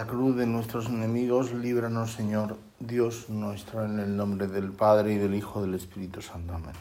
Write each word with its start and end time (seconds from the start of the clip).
La 0.00 0.06
cruz 0.06 0.34
de 0.34 0.46
nuestros 0.46 0.86
enemigos, 0.86 1.52
líbranos, 1.52 2.14
Señor, 2.14 2.56
Dios 2.78 3.28
nuestro, 3.28 3.84
en 3.84 3.98
el 4.00 4.16
nombre 4.16 4.46
del 4.46 4.72
Padre 4.72 5.12
y 5.12 5.18
del 5.18 5.34
Hijo 5.34 5.60
del 5.60 5.74
Espíritu 5.74 6.22
Santo. 6.22 6.54
Amén. 6.54 6.72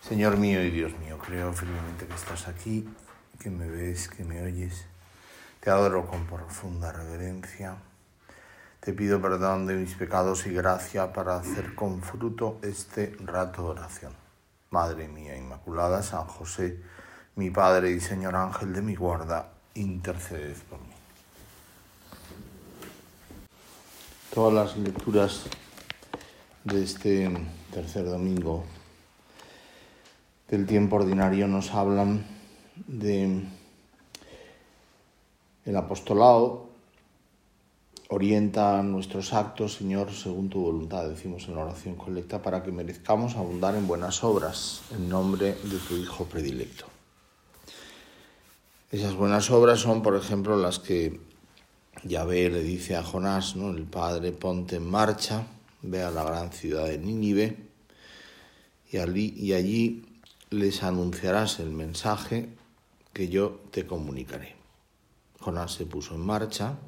Señor 0.00 0.36
mío 0.36 0.60
y 0.60 0.72
Dios 0.72 0.90
mío, 0.98 1.16
creo 1.24 1.52
firmemente 1.52 2.08
que 2.08 2.14
estás 2.14 2.48
aquí, 2.48 2.92
que 3.38 3.50
me 3.50 3.68
ves, 3.68 4.08
que 4.08 4.24
me 4.24 4.42
oyes. 4.42 4.84
Te 5.60 5.70
adoro 5.70 6.08
con 6.08 6.26
profunda 6.26 6.90
reverencia. 6.90 7.76
Te 8.80 8.94
pido 8.94 9.22
perdón 9.22 9.68
de 9.68 9.74
mis 9.74 9.94
pecados 9.94 10.44
y 10.48 10.52
gracia 10.52 11.12
para 11.12 11.36
hacer 11.36 11.76
con 11.76 12.02
fruto 12.02 12.58
este 12.62 13.14
rato 13.20 13.62
de 13.62 13.68
oración. 13.68 14.12
Madre 14.70 15.06
mía 15.06 15.36
Inmaculada, 15.36 16.02
San 16.02 16.24
José, 16.24 16.82
mi 17.36 17.50
Padre 17.50 17.92
y 17.92 18.00
Señor 18.00 18.34
Ángel 18.34 18.72
de 18.72 18.82
mi 18.82 18.96
guarda, 18.96 19.52
interceded 19.74 20.56
por 20.68 20.80
mí. 20.80 20.99
Todas 24.32 24.54
las 24.54 24.76
lecturas 24.76 25.42
de 26.62 26.84
este 26.84 27.28
tercer 27.72 28.04
domingo 28.04 28.64
del 30.48 30.66
tiempo 30.66 30.96
ordinario 30.96 31.48
nos 31.48 31.74
hablan 31.74 32.24
de 32.86 33.42
el 35.64 35.76
apostolado 35.76 36.68
orienta 38.08 38.80
nuestros 38.84 39.32
actos, 39.32 39.74
Señor, 39.74 40.12
según 40.12 40.48
tu 40.48 40.60
voluntad, 40.60 41.08
decimos 41.08 41.48
en 41.48 41.56
la 41.56 41.62
oración 41.62 41.96
colecta, 41.96 42.40
para 42.40 42.62
que 42.62 42.70
merezcamos 42.70 43.34
abundar 43.34 43.74
en 43.74 43.88
buenas 43.88 44.22
obras, 44.22 44.82
en 44.92 45.08
nombre 45.08 45.54
de 45.54 45.78
tu 45.88 45.96
Hijo 45.96 46.26
predilecto. 46.26 46.86
Esas 48.92 49.14
buenas 49.14 49.50
obras 49.50 49.80
son, 49.80 50.02
por 50.02 50.14
ejemplo, 50.14 50.56
las 50.56 50.78
que 50.78 51.20
Yahvé 52.04 52.48
le 52.48 52.62
dice 52.62 52.96
a 52.96 53.02
Jonás, 53.02 53.56
¿no? 53.56 53.70
el 53.70 53.84
Padre, 53.84 54.32
ponte 54.32 54.76
en 54.76 54.88
marcha, 54.88 55.46
ve 55.82 56.02
a 56.02 56.10
la 56.10 56.24
gran 56.24 56.50
ciudad 56.50 56.86
de 56.86 56.96
Nínive 56.98 57.56
y 58.90 58.96
allí, 58.96 59.34
y 59.36 59.52
allí 59.52 60.06
les 60.48 60.82
anunciarás 60.82 61.60
el 61.60 61.70
mensaje 61.70 62.48
que 63.12 63.28
yo 63.28 63.60
te 63.70 63.86
comunicaré. 63.86 64.56
Jonás 65.40 65.74
se 65.74 65.84
puso 65.84 66.14
en 66.14 66.22
marcha, 66.22 66.78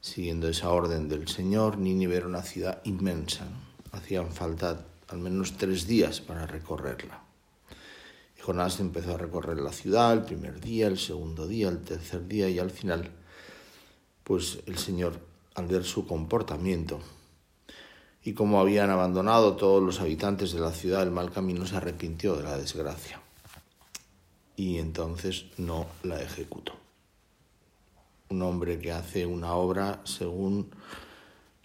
siguiendo 0.00 0.48
esa 0.48 0.70
orden 0.70 1.08
del 1.08 1.26
Señor. 1.28 1.78
Nínive 1.78 2.16
era 2.16 2.26
una 2.26 2.42
ciudad 2.42 2.82
inmensa, 2.84 3.46
hacían 3.92 4.32
falta 4.32 4.84
al 5.08 5.18
menos 5.18 5.56
tres 5.56 5.86
días 5.86 6.20
para 6.20 6.46
recorrerla. 6.46 7.22
Jonás 8.40 8.80
empezó 8.80 9.14
a 9.14 9.18
recorrer 9.18 9.58
la 9.58 9.72
ciudad 9.72 10.12
el 10.12 10.22
primer 10.22 10.60
día, 10.60 10.86
el 10.86 10.98
segundo 10.98 11.46
día, 11.46 11.68
el 11.68 11.80
tercer 11.80 12.26
día 12.26 12.48
y 12.48 12.58
al 12.58 12.70
final 12.70 13.10
pues 14.30 14.60
el 14.66 14.78
Señor, 14.78 15.18
al 15.56 15.66
ver 15.66 15.82
su 15.82 16.06
comportamiento 16.06 17.00
y 18.22 18.32
como 18.32 18.60
habían 18.60 18.88
abandonado 18.88 19.56
todos 19.56 19.82
los 19.82 20.00
habitantes 20.00 20.52
de 20.52 20.60
la 20.60 20.70
ciudad 20.70 21.02
el 21.02 21.10
mal 21.10 21.32
camino, 21.32 21.66
se 21.66 21.74
arrepintió 21.74 22.36
de 22.36 22.44
la 22.44 22.56
desgracia 22.56 23.20
y 24.54 24.78
entonces 24.78 25.46
no 25.58 25.88
la 26.04 26.22
ejecutó. 26.22 26.74
Un 28.28 28.42
hombre 28.42 28.78
que 28.78 28.92
hace 28.92 29.26
una 29.26 29.54
obra 29.54 30.00
según 30.04 30.70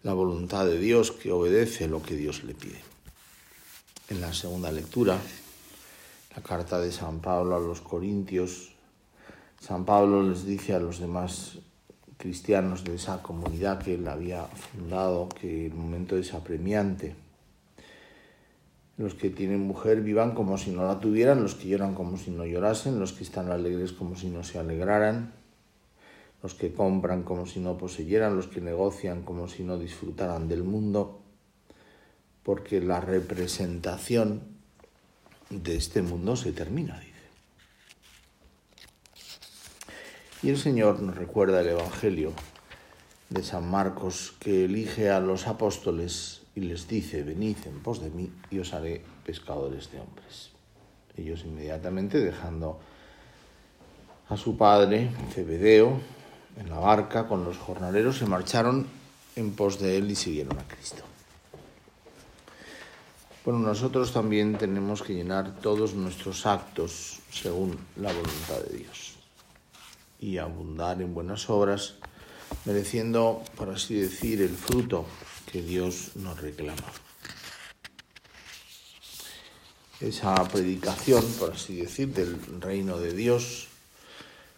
la 0.02 0.14
voluntad 0.14 0.66
de 0.66 0.80
Dios, 0.80 1.12
que 1.12 1.32
obedece 1.32 1.88
lo 1.88 2.02
que 2.02 2.16
Dios 2.16 2.44
le 2.46 2.56
pide. 2.56 2.82
En 4.10 4.22
la 4.22 4.34
segunda 4.34 4.72
lectura, 4.72 5.20
la 6.36 6.42
carta 6.42 6.80
de 6.80 6.92
San 6.92 7.20
Pablo 7.20 7.58
a 7.58 7.60
los 7.60 7.82
Corintios, 7.82 8.72
San 9.60 9.86
Pablo 9.86 10.24
les 10.24 10.48
dice 10.48 10.74
a 10.74 10.80
los 10.80 10.98
demás 10.98 11.60
cristianos 12.18 12.84
de 12.84 12.96
esa 12.96 13.22
comunidad 13.22 13.80
que 13.80 13.96
él 13.96 14.08
había 14.08 14.44
fundado, 14.44 15.30
que 15.30 15.68
el 15.68 15.74
momento 15.74 16.18
es 16.18 16.34
apremiante. 16.34 17.16
Los 18.98 19.14
que 19.14 19.30
tienen 19.30 19.60
mujer 19.60 20.02
vivan 20.02 20.34
como 20.34 20.58
si 20.58 20.72
no 20.72 20.86
la 20.86 21.00
tuvieran, 21.00 21.44
los 21.44 21.56
que 21.56 21.68
lloran 21.68 21.96
como 21.96 22.18
si 22.18 22.32
no 22.32 22.46
llorasen, 22.46 23.00
los 23.00 23.12
que 23.12 23.24
están 23.24 23.52
alegres 23.52 23.92
como 23.92 24.16
si 24.16 24.30
no 24.30 24.44
se 24.44 24.58
alegraran, 24.58 25.34
los 26.42 26.54
que 26.54 26.74
compran 26.74 27.24
como 27.24 27.46
si 27.46 27.60
no 27.60 27.78
poseyeran, 27.78 28.36
los 28.36 28.48
que 28.48 28.62
negocian 28.62 29.24
como 29.24 29.48
si 29.48 29.64
no 29.64 29.78
disfrutaran 29.78 30.48
del 30.48 30.64
mundo, 30.64 31.20
porque 32.44 32.80
la 32.80 33.02
representación 33.02 34.42
de 35.50 35.76
este 35.76 36.02
mundo 36.02 36.36
se 36.36 36.54
termina, 36.54 37.02
Y 40.46 40.50
el 40.50 40.60
Señor 40.60 41.02
nos 41.02 41.16
recuerda 41.16 41.62
el 41.62 41.70
Evangelio 41.70 42.32
de 43.32 43.42
San 43.42 43.68
Marcos 43.68 44.36
que 44.40 44.66
elige 44.66 45.10
a 45.10 45.20
los 45.20 45.48
apóstoles 45.48 46.44
y 46.54 46.60
les 46.60 46.88
dice, 46.88 47.24
venid 47.24 47.58
en 47.66 47.80
pos 47.80 48.00
de 48.00 48.12
mí 48.12 48.32
y 48.52 48.60
os 48.60 48.72
haré 48.76 49.04
pescadores 49.26 49.92
de 49.92 50.02
hombres. 50.02 50.52
Ellos 51.18 51.42
inmediatamente 51.46 52.20
dejando 52.20 52.80
a 54.30 54.38
su 54.38 54.56
padre, 54.56 55.10
Cebedeo, 55.34 56.00
en 56.60 56.70
la 56.70 56.78
barca 56.78 57.28
con 57.28 57.44
los 57.44 57.58
jornaleros, 57.58 58.20
se 58.20 58.28
marcharon 58.28 58.86
en 59.36 59.52
pos 59.56 59.80
de 59.80 59.98
él 59.98 60.12
y 60.12 60.16
siguieron 60.16 60.60
a 60.60 60.68
Cristo. 60.68 61.02
Bueno, 63.44 63.62
nosotros 63.62 64.14
también 64.14 64.60
tenemos 64.60 65.02
que 65.02 65.16
llenar 65.16 65.56
todos 65.56 65.96
nuestros 65.96 66.46
actos 66.46 67.22
según 67.32 67.80
la 67.96 68.14
voluntad 68.14 68.60
de 68.70 68.78
Dios 68.78 69.15
y 70.26 70.40
abundar 70.40 71.04
en 71.04 71.14
buenas 71.14 71.52
obras, 71.52 71.94
mereciendo, 72.66 73.44
por 73.56 73.70
así 73.70 73.94
decir, 73.94 74.42
el 74.42 74.56
fruto 74.56 75.06
que 75.52 75.62
Dios 75.62 76.16
nos 76.16 76.42
reclama. 76.42 76.82
Esa 80.02 80.34
predicación, 80.48 81.24
por 81.40 81.52
así 81.52 81.76
decir, 81.76 82.12
del 82.12 82.40
reino 82.60 82.98
de 82.98 83.14
Dios 83.14 83.68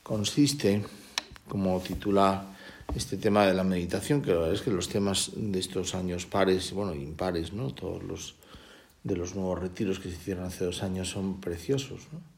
consiste, 0.03 0.85
como 1.49 1.81
titula 1.81 2.55
este 2.95 3.17
tema 3.17 3.45
de 3.45 3.53
la 3.53 3.65
meditación, 3.65 4.21
que 4.21 4.31
la 4.31 4.37
verdad 4.37 4.55
es 4.55 4.61
que 4.61 4.71
los 4.71 4.87
temas 4.87 5.31
de 5.35 5.59
estos 5.59 5.95
años 5.95 6.25
pares, 6.25 6.71
bueno, 6.71 6.95
impares, 6.95 7.51
¿no? 7.51 7.73
Todos 7.73 8.03
los 8.03 8.35
de 9.03 9.17
los 9.17 9.35
nuevos 9.35 9.59
retiros 9.59 9.99
que 9.99 10.09
se 10.09 10.15
hicieron 10.15 10.45
hace 10.45 10.63
dos 10.63 10.81
años 10.81 11.09
son 11.09 11.41
preciosos, 11.41 12.07
¿no? 12.13 12.36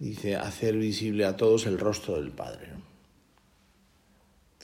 Dice, 0.00 0.34
hacer 0.34 0.76
visible 0.76 1.26
a 1.26 1.36
todos 1.36 1.66
el 1.66 1.78
rostro 1.78 2.16
del 2.16 2.32
Padre. 2.32 2.70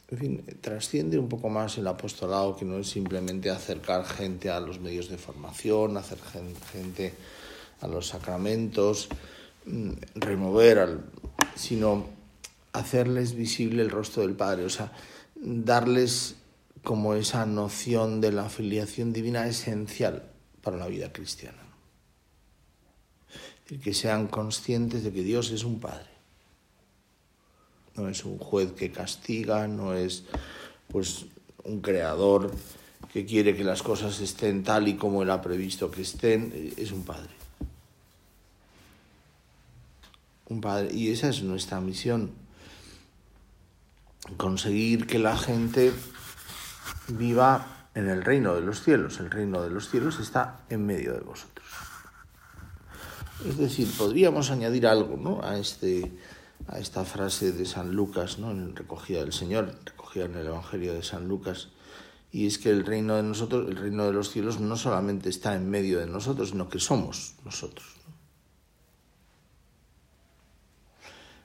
En 0.09 0.19
fin, 0.19 0.45
trasciende 0.61 1.19
un 1.19 1.29
poco 1.29 1.49
más 1.49 1.77
el 1.79 1.87
apostolado 1.87 2.57
que 2.57 2.65
no 2.65 2.79
es 2.79 2.89
simplemente 2.89 3.51
acercar 3.51 4.05
gente 4.05 4.51
a 4.51 4.61
los 4.61 4.81
medios 4.81 5.11
de 5.11 5.19
formación, 5.19 5.97
hacer 5.97 6.19
gente 6.73 7.13
a 7.81 7.87
los 7.87 8.07
sacramentos, 8.07 9.09
mm, 9.67 9.91
remover, 10.15 10.79
al, 10.79 11.05
sino 11.55 12.07
hacerles 12.73 13.35
visible 13.35 13.83
el 13.83 13.91
rostro 13.91 14.23
del 14.23 14.37
Padre, 14.37 14.65
o 14.65 14.71
sea, 14.71 14.93
darles 15.35 16.37
como 16.83 17.15
esa 17.15 17.45
noción 17.45 18.21
de 18.21 18.33
la 18.33 18.49
filiación 18.49 19.13
divina 19.13 19.47
esencial 19.47 20.31
para 20.63 20.77
la 20.77 20.87
vida 20.87 21.13
cristiana 21.13 21.66
que 23.67 23.95
sean 23.95 24.29
conscientes 24.29 25.03
de 25.03 25.13
que 25.13 25.23
Dios 25.23 25.51
es 25.51 25.65
un 25.65 25.81
Padre. 25.81 26.07
No 27.97 28.09
es 28.09 28.25
un 28.25 28.39
juez 28.39 28.73
que 28.73 28.93
castiga, 28.93 29.67
no 29.67 29.95
es 29.95 30.25
pues 30.89 31.27
un 31.65 31.81
creador 31.81 32.53
que 33.13 33.25
quiere 33.25 33.57
que 33.57 33.65
las 33.65 33.83
cosas 33.83 34.21
estén 34.21 34.63
tal 34.63 34.89
y 34.89 34.97
como 34.97 35.23
él 35.23 35.31
ha 35.31 35.43
previsto 35.43 35.91
que 35.91 36.03
estén, 36.03 36.73
es 36.77 36.93
un 36.93 37.05
Padre. 37.05 37.31
Un 40.49 40.61
Padre. 40.61 40.93
Y 40.93 41.11
esa 41.11 41.29
es 41.29 41.43
nuestra 41.43 41.81
misión. 41.81 42.31
Conseguir 44.37 45.07
que 45.07 45.19
la 45.19 45.37
gente 45.37 45.93
viva 47.09 47.89
en 47.95 48.09
el 48.09 48.23
reino 48.23 48.55
de 48.55 48.61
los 48.61 48.83
cielos. 48.83 49.19
El 49.19 49.31
reino 49.31 49.63
de 49.63 49.71
los 49.71 49.89
cielos 49.91 50.21
está 50.21 50.61
en 50.69 50.85
medio 50.87 51.15
de 51.15 51.21
vosotros. 51.21 51.67
Es 53.45 53.59
decir, 53.59 53.89
podríamos 53.99 54.51
añadir 54.51 54.87
algo 54.87 55.17
¿no? 55.17 55.43
a, 55.43 55.59
este, 55.59 56.13
a 56.69 56.79
esta 56.79 57.05
frase 57.05 57.53
de 57.53 57.67
San 57.67 57.95
Lucas, 57.95 58.39
¿no? 58.39 58.51
en 58.51 58.75
recogida 58.75 59.21
del 59.21 59.33
Señor, 59.33 59.79
recogida 59.85 60.25
en 60.25 60.37
el 60.37 60.47
Evangelio 60.47 60.95
de 60.95 61.03
San 61.03 61.29
Lucas, 61.29 61.69
y 62.33 62.47
es 62.47 62.59
que 62.59 62.71
el 62.71 62.85
reino 62.85 63.17
de 63.17 63.23
nosotros, 63.23 63.69
el 63.69 63.77
reino 63.77 64.07
de 64.07 64.13
los 64.13 64.31
cielos, 64.31 64.59
no 64.59 64.77
solamente 64.77 65.29
está 65.29 65.55
en 65.55 65.69
medio 65.71 65.99
de 65.99 66.07
nosotros, 66.07 66.51
sino 66.51 66.69
que 66.69 66.79
somos 66.79 67.35
nosotros. 67.45 67.87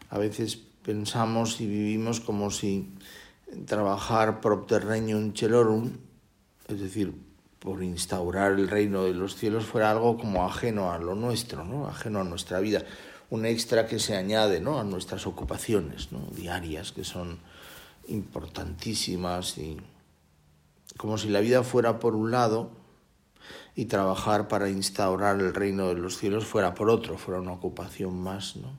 A 0.10 0.18
veces 0.18 0.58
pensamos 0.84 1.62
y 1.62 1.68
vivimos 1.68 2.20
como 2.20 2.52
si 2.52 2.94
trabajar 3.66 4.42
propter 4.42 4.86
regnum 4.86 5.34
celorum, 5.34 5.92
es 6.68 6.80
decir, 6.80 7.14
por 7.62 7.84
instaurar 7.84 8.54
el 8.54 8.68
reino 8.68 9.04
de 9.04 9.14
los 9.14 9.36
cielos, 9.36 9.66
fuera 9.66 9.92
algo 9.92 10.18
como 10.18 10.44
ajeno 10.44 10.92
a 10.92 10.98
lo 10.98 11.14
nuestro, 11.14 11.64
¿no? 11.64 11.88
ajeno 11.88 12.22
a 12.22 12.24
nuestra 12.24 12.60
vida 12.60 12.84
un 13.30 13.46
extra 13.46 13.86
que 13.86 14.00
se 14.00 14.18
añade 14.18 14.60
¿no? 14.60 14.80
a 14.80 14.84
nuestras 14.84 15.28
ocupaciones 15.28 16.10
diarias, 16.36 16.92
que 16.92 17.04
son 17.04 17.40
importantísimas, 18.08 19.60
y 19.60 19.78
como 20.98 21.20
si 21.20 21.30
la 21.30 21.40
vida 21.40 21.62
fuera 21.62 22.00
por 22.00 22.16
un 22.16 22.32
lado 22.32 22.72
y 23.76 23.86
trabajar 23.86 24.48
para 24.48 24.68
instaurar 24.68 25.40
el 25.40 25.54
reino 25.54 25.90
de 25.90 25.96
los 25.96 26.18
cielos 26.18 26.46
fuera 26.46 26.74
por 26.74 26.90
otro, 26.90 27.20
fuera 27.20 27.40
una 27.40 27.54
ocupación 27.54 28.20
más. 28.20 28.56
¿no? 28.56 28.76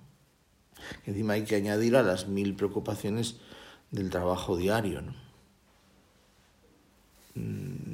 Encima 1.06 1.34
hay 1.34 1.44
que 1.44 1.54
añadir 1.54 1.94
a 1.94 2.02
las 2.02 2.26
mil 2.26 2.56
preocupaciones 2.56 3.36
del 3.92 4.10
trabajo 4.10 4.56
diario. 4.56 5.02
¿no? 5.02 5.21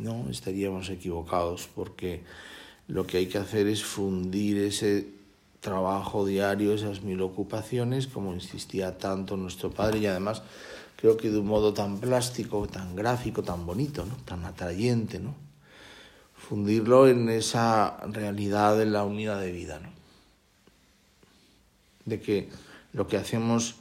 No 0.08 0.30
estaríamos 0.30 0.88
equivocados 0.88 1.68
porque 1.74 2.22
lo 2.86 3.06
que 3.06 3.18
hay 3.18 3.26
que 3.26 3.38
hacer 3.38 3.66
es 3.66 3.84
fundir 3.84 4.56
ese 4.58 5.06
trabajo 5.60 6.24
diario, 6.24 6.72
esas 6.72 7.02
mil 7.02 7.20
ocupaciones, 7.20 8.06
como 8.06 8.32
insistía 8.32 8.96
tanto 8.96 9.36
nuestro 9.36 9.70
padre, 9.70 9.98
y 9.98 10.06
además 10.06 10.42
creo 10.96 11.16
que 11.16 11.30
de 11.30 11.38
un 11.38 11.46
modo 11.46 11.74
tan 11.74 11.98
plástico, 11.98 12.66
tan 12.66 12.96
gráfico, 12.96 13.42
tan 13.42 13.66
bonito, 13.66 14.06
¿no? 14.06 14.16
tan 14.24 14.44
atrayente, 14.44 15.18
¿no? 15.18 15.34
fundirlo 16.36 17.08
en 17.08 17.28
esa 17.28 17.98
realidad 18.06 18.78
de 18.78 18.86
la 18.86 19.04
unidad 19.04 19.40
de 19.40 19.52
vida, 19.52 19.80
¿no? 19.80 19.90
de 22.06 22.20
que 22.20 22.48
lo 22.94 23.06
que 23.06 23.18
hacemos 23.18 23.74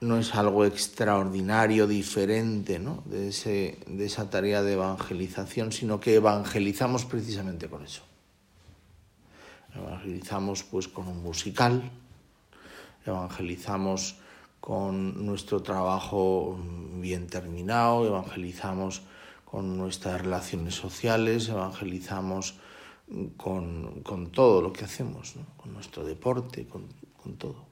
no 0.00 0.18
es 0.18 0.34
algo 0.34 0.64
extraordinario, 0.64 1.86
diferente 1.86 2.78
¿no? 2.78 3.02
de, 3.06 3.28
ese, 3.28 3.78
de 3.86 4.06
esa 4.06 4.30
tarea 4.30 4.62
de 4.62 4.74
evangelización, 4.74 5.72
sino 5.72 5.98
que 5.98 6.14
evangelizamos 6.14 7.04
precisamente 7.04 7.68
con 7.68 7.84
eso. 7.84 8.02
Evangelizamos 9.74 10.62
pues 10.62 10.88
con 10.88 11.08
un 11.08 11.22
musical, 11.22 11.90
evangelizamos 13.04 14.16
con 14.60 15.24
nuestro 15.24 15.62
trabajo 15.62 16.58
bien 17.00 17.26
terminado, 17.26 18.06
evangelizamos 18.06 19.02
con 19.44 19.76
nuestras 19.76 20.20
relaciones 20.20 20.74
sociales, 20.74 21.48
evangelizamos 21.48 22.54
con, 23.36 24.30
todo 24.32 24.60
lo 24.62 24.72
que 24.72 24.84
hacemos, 24.84 25.34
con 25.56 25.72
nuestro 25.72 26.04
deporte, 26.04 26.66
con, 26.66 26.86
con 27.22 27.36
todo. 27.36 27.67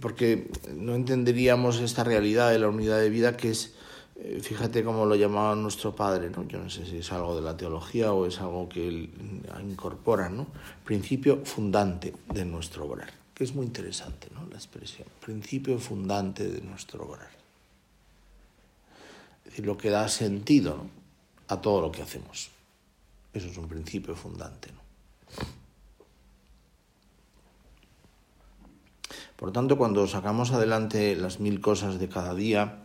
Porque 0.00 0.50
no 0.76 0.94
entenderíamos 0.94 1.80
esta 1.80 2.04
realidad 2.04 2.50
de 2.50 2.58
la 2.58 2.68
unidad 2.68 3.00
de 3.00 3.10
vida 3.10 3.36
que 3.36 3.50
es 3.50 3.74
eh, 4.18 4.40
fíjate 4.42 4.82
cómo 4.82 5.04
lo 5.04 5.14
llamaba 5.14 5.54
nuestro 5.54 5.94
padre, 5.94 6.30
¿no? 6.30 6.44
Yo 6.48 6.58
no 6.58 6.70
sé 6.70 6.86
si 6.86 6.98
es 6.98 7.12
algo 7.12 7.36
de 7.36 7.42
la 7.42 7.56
teología 7.56 8.12
o 8.12 8.24
es 8.26 8.40
algo 8.40 8.68
que 8.68 8.88
él 8.88 9.10
incorpora, 9.62 10.30
¿no? 10.30 10.46
Principio 10.84 11.44
fundante 11.44 12.14
de 12.32 12.44
nuestro 12.46 12.86
obrar, 12.86 13.12
que 13.34 13.44
es 13.44 13.54
muy 13.54 13.66
interesante, 13.66 14.28
¿no? 14.32 14.46
La 14.48 14.56
expresión, 14.56 15.06
principio 15.20 15.78
fundante 15.78 16.48
de 16.48 16.62
nuestro 16.62 17.04
obrar. 17.04 17.28
Es 19.44 19.50
decir, 19.50 19.66
lo 19.66 19.76
que 19.76 19.90
da 19.90 20.08
sentido 20.08 20.86
a 21.48 21.60
todo 21.60 21.82
lo 21.82 21.92
que 21.92 22.02
hacemos. 22.02 22.50
Eso 23.34 23.48
es 23.48 23.58
un 23.58 23.68
principio 23.68 24.16
fundante, 24.16 24.70
¿no? 24.72 24.80
Por 29.36 29.52
tanto, 29.52 29.76
cuando 29.76 30.06
sacamos 30.06 30.52
adelante 30.52 31.14
las 31.14 31.40
mil 31.40 31.60
cosas 31.60 31.98
de 31.98 32.08
cada 32.08 32.34
día, 32.34 32.78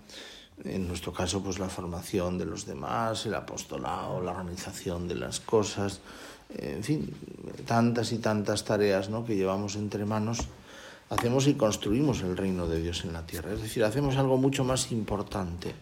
en 0.63 0.87
nuestro 0.87 1.13
caso, 1.13 1.41
pues 1.41 1.59
la 1.59 1.69
formación 1.69 2.37
de 2.37 2.45
los 2.45 2.65
demás, 2.65 3.25
el 3.25 3.35
apostolado, 3.35 4.21
la 4.21 4.31
organización 4.31 5.07
de 5.07 5.15
las 5.15 5.39
cosas, 5.39 6.01
en 6.57 6.83
fin, 6.83 7.13
tantas 7.65 8.11
y 8.11 8.17
tantas 8.17 8.65
tareas 8.65 9.09
¿no? 9.09 9.25
que 9.25 9.35
llevamos 9.35 9.75
entre 9.75 10.05
manos, 10.05 10.39
hacemos 11.09 11.47
y 11.47 11.53
construimos 11.53 12.21
el 12.21 12.37
reino 12.37 12.67
de 12.67 12.81
Dios 12.81 13.05
en 13.05 13.13
la 13.13 13.25
tierra. 13.25 13.53
Es 13.53 13.61
decir, 13.61 13.83
hacemos 13.83 14.17
algo 14.17 14.37
mucho 14.37 14.63
más 14.63 14.91
importante 14.91 15.73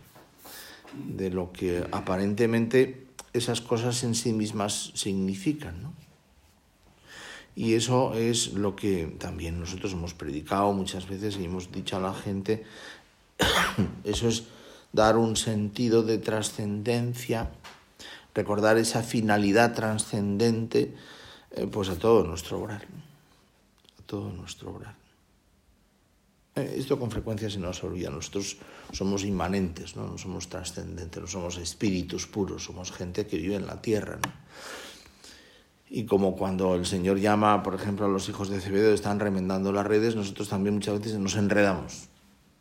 de 0.93 1.29
lo 1.29 1.51
que 1.51 1.85
aparentemente 1.91 3.07
esas 3.33 3.61
cosas 3.61 4.03
en 4.03 4.15
sí 4.15 4.33
mismas 4.33 4.91
significan. 4.95 5.83
¿no? 5.83 5.93
Y 7.55 7.73
eso 7.73 8.13
es 8.13 8.53
lo 8.53 8.75
que 8.75 9.05
también 9.19 9.59
nosotros 9.59 9.93
hemos 9.93 10.13
predicado 10.13 10.71
muchas 10.73 11.07
veces 11.07 11.37
y 11.37 11.45
hemos 11.45 11.71
dicho 11.71 11.97
a 11.97 11.99
la 11.99 12.13
gente, 12.13 12.63
eso 14.03 14.27
es 14.27 14.43
dar 14.91 15.17
un 15.17 15.35
sentido 15.35 16.03
de 16.03 16.17
trascendencia, 16.17 17.51
recordar 18.33 18.77
esa 18.77 19.03
finalidad 19.03 19.73
trascendente, 19.73 20.95
eh, 21.51 21.67
pues 21.67 21.89
a 21.89 21.97
todo 21.97 22.23
nuestro 22.23 22.59
obrar, 22.59 22.83
a 22.83 24.01
todo 24.05 24.31
nuestro 24.31 24.71
obrar. 24.71 24.95
Eh, 26.55 26.75
esto 26.77 26.99
con 26.99 27.11
frecuencia 27.11 27.49
se 27.49 27.59
nos 27.59 27.83
olvida, 27.83 28.09
nosotros 28.09 28.57
somos 28.91 29.23
inmanentes, 29.23 29.95
¿no? 29.95 30.07
no 30.07 30.17
somos 30.17 30.49
trascendentes, 30.49 31.21
no 31.21 31.27
somos 31.27 31.57
espíritus 31.57 32.27
puros, 32.27 32.63
somos 32.63 32.91
gente 32.91 33.27
que 33.27 33.37
vive 33.37 33.55
en 33.55 33.67
la 33.67 33.81
tierra. 33.81 34.19
Y 35.89 36.05
como 36.05 36.35
cuando 36.35 36.75
el 36.75 36.85
Señor 36.85 37.19
llama, 37.19 37.63
por 37.63 37.73
ejemplo, 37.73 38.05
a 38.05 38.09
los 38.09 38.29
hijos 38.29 38.49
de 38.49 38.61
Cebedo, 38.61 38.93
están 38.93 39.19
remendando 39.19 39.71
las 39.71 39.87
redes, 39.87 40.15
nosotros 40.15 40.47
también 40.47 40.75
muchas 40.75 40.99
veces 40.99 41.17
nos 41.17 41.35
enredamos 41.35 42.09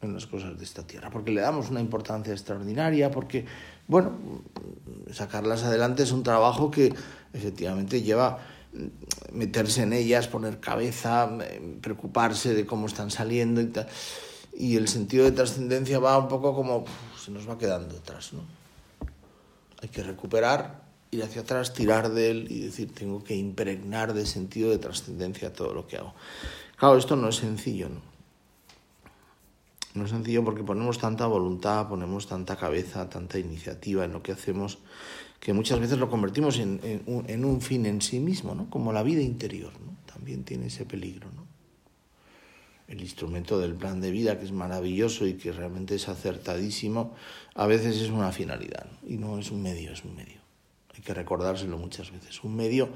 en 0.00 0.14
las 0.14 0.26
cosas 0.26 0.56
de 0.56 0.64
esta 0.64 0.86
tierra, 0.86 1.10
porque 1.10 1.32
le 1.32 1.40
damos 1.40 1.70
una 1.70 1.80
importancia 1.80 2.32
extraordinaria, 2.32 3.10
porque, 3.10 3.44
bueno, 3.86 4.12
sacarlas 5.12 5.64
adelante 5.64 6.04
es 6.04 6.12
un 6.12 6.22
trabajo 6.22 6.70
que 6.70 6.94
efectivamente 7.32 8.00
lleva 8.00 8.38
meterse 9.32 9.82
en 9.82 9.92
ellas, 9.92 10.28
poner 10.28 10.60
cabeza, 10.60 11.28
preocuparse 11.82 12.54
de 12.54 12.64
cómo 12.64 12.86
están 12.86 13.10
saliendo 13.10 13.60
y 13.60 13.66
tal. 13.66 13.88
Y 14.56 14.76
el 14.76 14.88
sentido 14.88 15.24
de 15.24 15.32
trascendencia 15.32 15.98
va 15.98 16.16
un 16.16 16.28
poco 16.28 16.54
como 16.54 16.84
se 17.22 17.30
nos 17.30 17.48
va 17.48 17.58
quedando 17.58 17.96
atrás, 17.96 18.32
¿no? 18.32 18.40
Hay 19.82 19.88
que 19.88 20.02
recuperar, 20.02 20.87
ir 21.10 21.22
hacia 21.22 21.42
atrás, 21.42 21.72
tirar 21.72 22.10
de 22.10 22.30
él 22.30 22.46
y 22.50 22.60
decir, 22.60 22.92
tengo 22.92 23.24
que 23.24 23.34
impregnar 23.34 24.14
de 24.14 24.26
sentido 24.26 24.70
de 24.70 24.78
trascendencia 24.78 25.52
todo 25.52 25.72
lo 25.74 25.86
que 25.86 25.96
hago. 25.96 26.14
Claro, 26.76 26.96
esto 26.96 27.16
no 27.16 27.28
es 27.28 27.36
sencillo, 27.36 27.88
¿no? 27.88 28.00
No 29.94 30.04
es 30.04 30.10
sencillo 30.10 30.44
porque 30.44 30.62
ponemos 30.62 30.98
tanta 30.98 31.26
voluntad, 31.26 31.88
ponemos 31.88 32.28
tanta 32.28 32.56
cabeza, 32.56 33.08
tanta 33.08 33.38
iniciativa 33.38 34.04
en 34.04 34.12
lo 34.12 34.22
que 34.22 34.32
hacemos, 34.32 34.78
que 35.40 35.52
muchas 35.52 35.80
veces 35.80 35.98
lo 35.98 36.10
convertimos 36.10 36.58
en, 36.58 37.02
un, 37.06 37.60
fin 37.60 37.86
en 37.86 38.00
sí 38.00 38.20
mismo, 38.20 38.54
¿no? 38.54 38.68
como 38.70 38.92
la 38.92 39.02
vida 39.02 39.22
interior. 39.22 39.72
¿no? 39.84 39.96
También 40.06 40.44
tiene 40.44 40.66
ese 40.66 40.84
peligro. 40.84 41.28
¿no? 41.34 41.46
El 42.86 43.00
instrumento 43.00 43.58
del 43.58 43.74
plan 43.74 44.00
de 44.00 44.10
vida, 44.10 44.38
que 44.38 44.44
es 44.44 44.52
maravilloso 44.52 45.26
y 45.26 45.34
que 45.34 45.52
realmente 45.52 45.94
es 45.94 46.08
acertadísimo, 46.08 47.14
a 47.54 47.66
veces 47.66 47.96
es 47.96 48.10
una 48.10 48.30
finalidad 48.30 48.86
y 49.06 49.16
no 49.16 49.38
es 49.38 49.50
un 49.50 49.62
medio, 49.62 49.92
es 49.92 50.04
un 50.04 50.14
medio. 50.14 50.37
Hay 50.98 51.04
que 51.04 51.14
recordárselo 51.14 51.78
muchas 51.78 52.10
veces. 52.10 52.42
Un 52.44 52.56
medio 52.56 52.90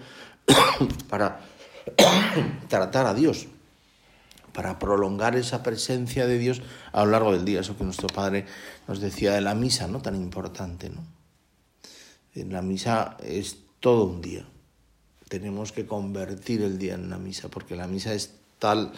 para 1.08 1.40
tratar 2.68 3.06
a 3.06 3.14
Dios 3.14 3.46
para 4.52 4.78
prolongar 4.78 5.34
esa 5.36 5.62
presencia 5.62 6.26
de 6.26 6.38
Dios 6.38 6.60
a 6.92 7.04
lo 7.04 7.10
largo 7.10 7.32
del 7.32 7.44
día, 7.44 7.60
eso 7.60 7.76
que 7.76 7.84
nuestro 7.84 8.08
Padre 8.08 8.44
nos 8.86 9.00
decía 9.00 9.32
de 9.32 9.40
la 9.40 9.54
misa, 9.54 9.88
¿no? 9.88 10.02
Tan 10.02 10.14
importante, 10.14 10.90
¿no? 10.90 11.02
La 12.34 12.62
misa 12.62 13.16
es 13.22 13.58
todo 13.80 14.04
un 14.04 14.20
día. 14.20 14.46
Tenemos 15.28 15.72
que 15.72 15.86
convertir 15.86 16.62
el 16.62 16.78
día 16.78 16.94
en 16.94 17.04
una 17.04 17.18
misa, 17.18 17.48
porque 17.48 17.76
la 17.76 17.86
misa 17.86 18.12
es 18.14 18.34
tal 18.58 18.92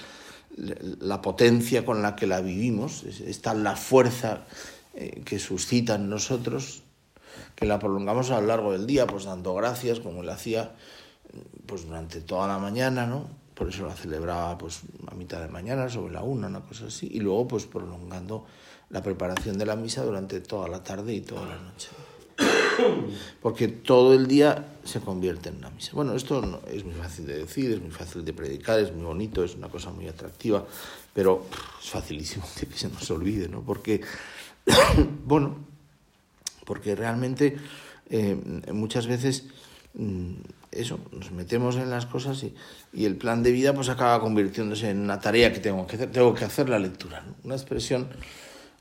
la 0.56 1.20
potencia 1.20 1.84
con 1.84 2.02
la 2.02 2.14
que 2.14 2.26
la 2.26 2.40
vivimos, 2.40 3.02
es, 3.04 3.40
tal 3.40 3.64
la 3.64 3.76
fuerza 3.76 4.44
eh, 4.94 5.23
que 5.25 5.38
suscita 5.38 5.96
en 5.96 6.08
nosotros, 6.08 6.84
que 7.55 7.67
la 7.67 7.79
prolongamos 7.79 8.31
a 8.31 8.41
lo 8.41 8.47
largo 8.47 8.73
del 8.73 8.87
día, 8.87 9.07
pues 9.07 9.25
dando 9.25 9.55
gracias, 9.55 10.00
como 10.00 10.23
él 10.23 10.29
hacía 10.31 10.73
pues 11.67 11.87
durante 11.87 12.21
toda 12.21 12.47
la 12.47 12.59
mañana, 12.59 13.07
¿no? 13.07 13.45
por 13.55 13.69
eso 13.69 13.87
la 13.87 13.95
celebraba 13.95 14.59
pues 14.59 14.81
a 15.07 15.14
mitad 15.14 15.41
de 15.41 15.49
mañana, 15.49 15.88
sobre 15.88 16.12
la 16.12 16.23
una, 16.23 16.49
una 16.49 16.61
cosa 16.61 16.87
así, 16.87 17.09
y 17.11 17.21
luego 17.21 17.49
pues 17.49 17.67
prolongando 17.67 18.45
la 18.91 19.03
preparación 19.03 19.59
de 19.59 19.67
la 19.67 19.76
misa 19.76 20.05
durante 20.05 20.41
toda 20.41 20.69
la 20.69 20.83
tarde 20.83 21.14
y 21.14 21.21
toda 21.21 21.47
la 21.47 21.59
noche. 21.59 21.88
porque 23.41 23.69
todo 23.69 24.12
el 24.12 24.26
día 24.26 24.76
se 24.83 25.00
convierte 25.00 25.50
en 25.50 25.59
una 25.59 25.71
misa. 25.71 25.93
Bueno, 25.95 26.14
esto 26.14 26.43
no, 26.43 26.61
es 26.69 26.85
muy 26.85 26.95
fácil 26.95 27.26
de 27.26 27.38
decir, 27.38 27.71
es 27.71 27.81
muy 27.81 27.93
fácil 27.93 28.25
de 28.25 28.33
predicar, 28.33 28.81
es 28.81 28.93
muy 28.93 29.05
bonito, 29.05 29.45
es 29.45 29.55
una 29.55 29.69
cosa 29.69 29.91
muy 29.91 30.09
atractiva, 30.09 30.64
pero 31.12 31.47
es 31.81 31.91
facilísimo 31.91 32.45
que 32.59 32.67
se 32.76 32.88
nos 32.88 33.09
olvide, 33.11 33.49
¿no? 33.49 33.62
Porque, 33.62 34.00
bueno, 35.25 35.74
porque 36.64 36.94
realmente 36.94 37.56
eh, 38.11 38.37
muchas 38.73 39.06
veces 39.06 39.47
mm, 39.94 40.35
eso, 40.71 40.99
nos 41.12 41.30
metemos 41.33 41.76
en 41.76 41.90
las 41.90 42.06
cosas 42.06 42.42
y, 42.42 42.54
y, 42.92 43.04
el 43.04 43.16
plan 43.16 43.42
de 43.42 43.52
vida 43.52 43.75
pues 43.75 43.88
acaba 43.88 44.21
convirtiéndose 44.21 44.90
en 44.90 45.00
una 45.00 45.21
tarea 45.21 45.52
que 45.52 45.61
tengo 45.61 45.87
que 45.87 45.97
hacer, 45.97 46.11
tengo 46.11 46.35
que 46.35 46.44
hacer 46.44 46.68
la 46.68 46.78
lectura, 46.78 47.25
una 47.44 47.54
expresión 47.54 48.09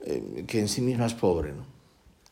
eh, 0.06 0.44
que 0.48 0.60
en 0.60 0.68
sí 0.68 0.82
misma 0.82 1.06
es 1.06 1.14
pobre, 1.14 1.54
¿no? 1.54 1.66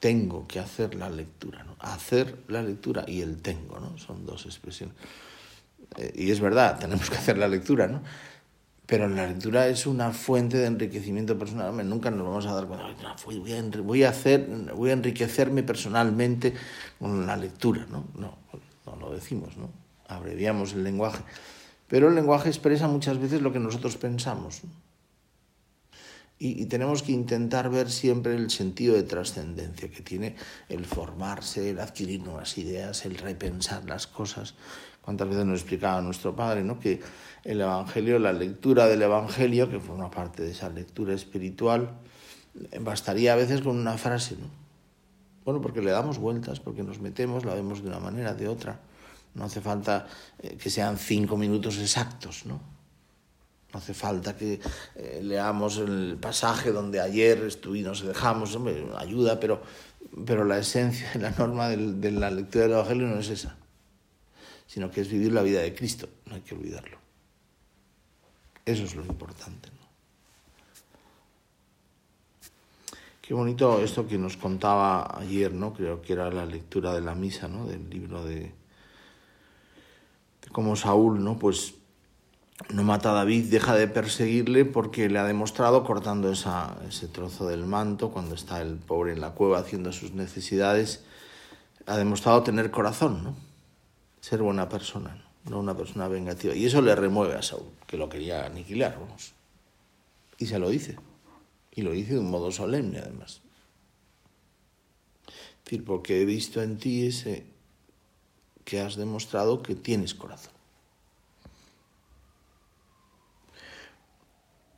tengo 0.01 0.48
que 0.48 0.60
hacer 0.60 0.96
la 0.96 1.10
lectura, 1.10 1.63
¿no? 1.63 1.75
hacer 1.79 2.39
la 2.48 2.63
lectura 2.63 3.05
y 3.08 3.22
el 3.22 3.41
tengo, 3.41 3.79
¿no? 3.79 3.98
son 4.00 4.25
dos 4.25 4.46
expresiones. 4.46 4.96
Eh, 5.98 6.12
y 6.15 6.31
es 6.31 6.39
verdad, 6.39 6.79
tenemos 6.79 7.10
que 7.10 7.17
hacer 7.17 7.38
la 7.38 7.48
lectura, 7.48 7.88
¿no? 7.88 8.01
Pero 8.91 9.07
la 9.07 9.25
lectura 9.25 9.69
es 9.69 9.86
una 9.86 10.12
fuente 10.12 10.57
de 10.57 10.65
enriquecimiento 10.65 11.39
personal. 11.39 11.88
Nunca 11.88 12.12
nos 12.12 12.27
vamos 12.27 12.45
a 12.45 12.53
dar 12.53 12.67
cuenta, 12.67 12.88
voy 13.24 13.53
a, 13.53 13.81
voy 13.83 14.03
a, 14.03 14.10
hacer, 14.10 14.45
voy 14.75 14.89
a 14.89 14.93
enriquecerme 14.93 15.63
personalmente 15.63 16.53
con 17.00 17.25
la 17.25 17.38
lectura, 17.38 17.88
¿no? 17.89 18.03
No, 18.15 18.38
no 18.86 18.95
lo 18.98 19.13
decimos, 19.13 19.55
¿no? 19.55 19.69
Abreviamos 20.10 20.74
el 20.74 20.83
lenguaje. 20.83 21.24
Pero 21.88 22.10
el 22.10 22.15
lenguaje 22.15 22.50
expresa 22.50 22.89
muchas 22.89 23.17
veces 23.17 23.41
lo 23.41 23.53
que 23.53 23.60
nosotros 23.60 23.95
pensamos. 23.95 24.60
Y, 26.38 26.62
y, 26.62 26.65
tenemos 26.65 27.01
que 27.01 27.13
intentar 27.13 27.69
ver 27.69 27.89
siempre 27.89 28.36
el 28.36 28.50
sentido 28.50 28.95
de 28.95 29.03
trascendencia 29.03 29.89
que 29.89 30.01
tiene 30.01 30.36
el 30.67 30.86
formarse, 30.86 31.69
el 31.69 31.79
adquirir 31.79 32.24
nuevas 32.24 32.57
ideas, 32.57 33.05
el 33.05 33.15
repensar 33.15 33.86
las 33.86 34.05
cosas. 34.05 34.55
¿Cuántas 35.01 35.27
veces 35.27 35.46
nos 35.46 35.60
explicaba 35.60 36.01
nuestro 36.01 36.36
padre, 36.36 36.63
¿no? 36.63 36.79
Que 36.79 37.01
el 37.43 37.62
Evangelio, 37.62 38.20
la 38.20 38.34
lectura 38.34 38.88
del 38.88 39.01
Evangelio, 39.01 39.70
que 39.70 39.79
forma 39.79 40.12
parte 40.12 40.43
de 40.43 40.51
esa 40.51 40.70
lectura 40.70 41.13
espiritual, 41.13 41.89
bastaría 42.81 43.34
a 43.34 43.36
veces 43.36 43.62
con 43.62 43.77
una 43.77 43.98
frase, 43.98 44.36
¿no? 44.36 44.62
Bueno, 45.43 45.60
porque 45.60 45.81
le 45.81 45.91
damos 45.91 46.20
vueltas, 46.20 46.60
porque 46.60 46.84
nos 46.84 47.00
metemos, 47.00 47.46
la 47.46 47.55
vemos 47.55 47.81
de 47.81 47.89
una 47.89 48.00
manera, 48.00 48.34
de 48.34 48.48
otra. 48.48 48.79
No 49.34 49.46
hace 49.46 49.62
falta 49.62 50.08
eh, 50.39 50.58
que 50.58 50.70
sean 50.70 50.98
cinco 50.98 51.36
minutos 51.36 51.77
exactos, 51.79 52.46
¿no? 52.46 52.62
No 53.74 53.79
hace 53.79 53.93
falta 53.93 54.36
que 54.36 54.60
eh, 54.96 55.22
leamos 55.24 55.77
el 55.77 56.17
pasaje 56.20 56.72
donde 56.72 57.00
ayer 57.00 57.39
estuvimos, 57.46 58.05
dejamos, 58.05 58.53
hombre, 58.55 58.86
ayuda, 58.98 59.39
pero, 59.39 59.62
pero 60.25 60.43
la 60.43 60.60
esencia, 60.60 61.10
la 61.20 61.31
norma 61.31 61.70
de 61.70 62.12
la 62.12 62.29
lectura 62.29 62.65
del 62.65 62.74
Evangelio 62.74 63.08
no 63.08 63.20
es 63.20 63.29
esa, 63.29 63.55
sino 64.72 64.90
que 64.90 65.01
es 65.01 65.10
vivir 65.10 65.34
la 65.34 65.42
vida 65.42 65.60
de 65.60 65.75
Cristo, 65.75 66.08
no 66.28 66.36
hay 66.36 66.42
que 66.42 66.56
olvidarlo. 66.56 66.98
Eso 68.66 68.86
es 68.86 68.96
lo 68.96 69.04
importante. 69.06 69.68
Qué 73.22 73.34
bonito 73.34 73.82
esto 73.82 74.08
que 74.08 74.18
nos 74.18 74.38
contaba 74.38 75.20
ayer, 75.20 75.54
¿no? 75.54 75.74
Creo 75.74 76.01
que 76.01 76.13
era 76.13 76.32
la 76.32 76.46
lectura 76.46 76.94
de 76.94 77.01
la 77.01 77.16
misa, 77.16 77.50
¿no? 77.50 77.68
Del 77.68 77.90
libro 77.90 78.24
de, 78.24 78.54
cómo 80.54 80.78
Saúl, 80.78 81.22
¿no? 81.22 81.38
Pues 81.38 81.74
no 82.70 82.84
mata 82.84 83.12
a 83.12 83.16
David, 83.16 83.51
deja 83.51 83.75
de 83.75 83.90
perseguirle 83.90 84.63
porque 84.63 85.10
le 85.10 85.20
ha 85.20 85.25
demostrado, 85.25 85.84
cortando 85.84 86.32
ese 86.32 87.08
trozo 87.10 87.46
del 87.46 87.66
manto, 87.66 88.12
cuando 88.12 88.36
está 88.36 88.62
el 88.62 88.78
pobre 88.78 89.12
en 89.12 89.20
la 89.20 89.32
cueva 89.32 89.60
haciendo 89.60 89.92
sus 89.92 90.13
necesidades, 90.13 91.04
ha 91.88 91.98
demostrado 91.98 92.42
tener 92.44 92.72
corazón, 92.72 93.22
¿no? 93.25 93.50
Ser 94.22 94.42
buena 94.42 94.70
persona, 94.70 95.22
¿no? 95.50 95.60
una 95.60 95.75
persona 95.75 96.08
vengativa. 96.08 96.56
Y 96.56 96.66
eso 96.66 96.82
le 96.82 96.96
remueve 96.96 97.36
a 97.36 97.42
Saúl, 97.42 97.72
que 97.86 97.98
lo 97.98 98.08
quería 98.08 98.46
aniquilar, 98.46 98.98
vamos. 98.98 99.34
Y 100.38 100.46
se 100.46 100.58
lo 100.58 100.70
dice. 100.70 100.98
Y 101.72 101.82
lo 101.82 101.92
dice 101.92 102.13
de 102.13 102.20
un 102.20 102.32
modo 102.32 102.51
solemne, 102.51 103.00
además. 103.00 103.42
Es 105.28 105.66
decir, 105.66 105.84
porque 105.84 106.22
he 106.22 106.25
visto 106.25 106.62
en 106.62 106.78
ti 106.78 107.06
ese 107.06 107.46
que 108.63 108.80
has 108.80 108.96
demostrado 108.96 109.62
que 109.62 109.75
tienes 109.75 110.13
corazón. 110.13 110.54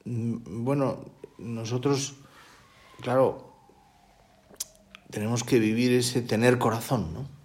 Mm, 0.06 0.64
bueno, 0.64 1.06
nosotros, 1.38 2.16
claro, 3.02 3.54
tenemos 5.10 5.44
que 5.44 5.60
vivir 5.60 5.94
ese 5.94 6.22
tener 6.22 6.58
corazón, 6.58 7.14
¿no? 7.14 7.43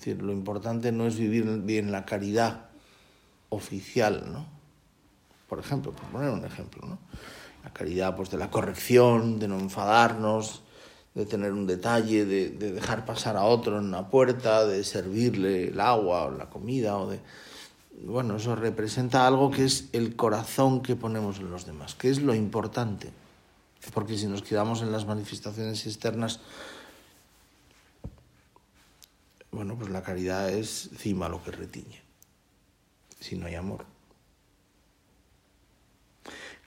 Es 0.00 0.06
decir, 0.06 0.22
lo 0.22 0.32
importante 0.32 0.92
no 0.92 1.06
es 1.06 1.18
vivir 1.18 1.44
bien 1.58 1.92
la 1.92 2.06
caridad 2.06 2.70
oficial, 3.50 4.32
¿no? 4.32 4.46
Por 5.46 5.58
ejemplo, 5.58 5.92
por 5.92 6.06
poner 6.06 6.30
un 6.30 6.42
ejemplo, 6.42 6.88
¿no? 6.88 6.98
La 7.62 7.70
caridad 7.74 8.16
pues, 8.16 8.30
de 8.30 8.38
la 8.38 8.50
corrección, 8.50 9.38
de 9.38 9.46
no 9.46 9.58
enfadarnos, 9.58 10.62
de 11.14 11.26
tener 11.26 11.52
un 11.52 11.66
detalle, 11.66 12.24
de, 12.24 12.48
de 12.48 12.72
dejar 12.72 13.04
pasar 13.04 13.36
a 13.36 13.44
otro 13.44 13.78
en 13.78 13.84
una 13.84 14.08
puerta, 14.08 14.64
de 14.64 14.84
servirle 14.84 15.68
el 15.68 15.78
agua 15.78 16.24
o 16.24 16.30
la 16.30 16.48
comida, 16.48 16.96
o 16.96 17.10
de... 17.10 17.20
Bueno, 18.02 18.36
eso 18.36 18.56
representa 18.56 19.26
algo 19.26 19.50
que 19.50 19.66
es 19.66 19.90
el 19.92 20.16
corazón 20.16 20.80
que 20.80 20.96
ponemos 20.96 21.40
en 21.40 21.50
los 21.50 21.66
demás, 21.66 21.94
que 21.94 22.08
es 22.08 22.22
lo 22.22 22.34
importante. 22.34 23.10
Porque 23.92 24.16
si 24.16 24.28
nos 24.28 24.40
quedamos 24.40 24.80
en 24.80 24.92
las 24.92 25.04
manifestaciones 25.04 25.86
externas, 25.86 26.40
bueno, 29.50 29.76
pues 29.76 29.90
la 29.90 30.02
caridad 30.02 30.50
es 30.50 30.90
cima 30.96 31.28
lo 31.28 31.42
que 31.42 31.50
retiñe, 31.50 32.02
si 33.18 33.36
no 33.36 33.46
hay 33.46 33.54
amor. 33.54 33.84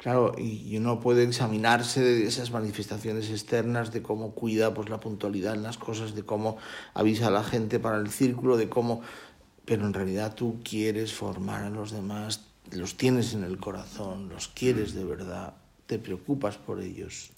Claro, 0.03 0.35
y 0.37 0.75
uno 0.75 0.99
puede 0.99 1.23
examinarse 1.23 2.01
de 2.01 2.27
esas 2.27 2.51
manifestaciones 2.51 3.29
externas, 3.29 3.93
de 3.93 4.01
cómo 4.01 4.31
cuida 4.35 4.73
pues, 4.73 4.89
la 4.89 4.99
puntualidad 4.99 5.55
en 5.55 5.63
las 5.63 5.77
cosas, 5.77 6.13
de 6.13 6.23
cómo 6.23 6.57
avisa 6.93 7.27
a 7.27 7.31
la 7.31 7.41
gente 7.41 7.79
para 7.79 7.97
el 7.97 8.09
círculo, 8.09 8.57
de 8.57 8.67
cómo... 8.67 9.01
Pero 9.63 9.85
en 9.85 9.93
realidad 9.93 10.35
tú 10.35 10.59
quieres 10.61 11.13
formar 11.13 11.63
a 11.63 11.69
los 11.69 11.91
demás, 11.91 12.41
los 12.71 12.97
tienes 12.97 13.33
en 13.33 13.45
el 13.45 13.59
corazón, 13.59 14.27
los 14.27 14.49
quieres 14.49 14.93
de 14.93 15.05
verdad, 15.05 15.53
te 15.85 15.99
preocupas 15.99 16.57
por 16.57 16.81
ellos, 16.81 17.31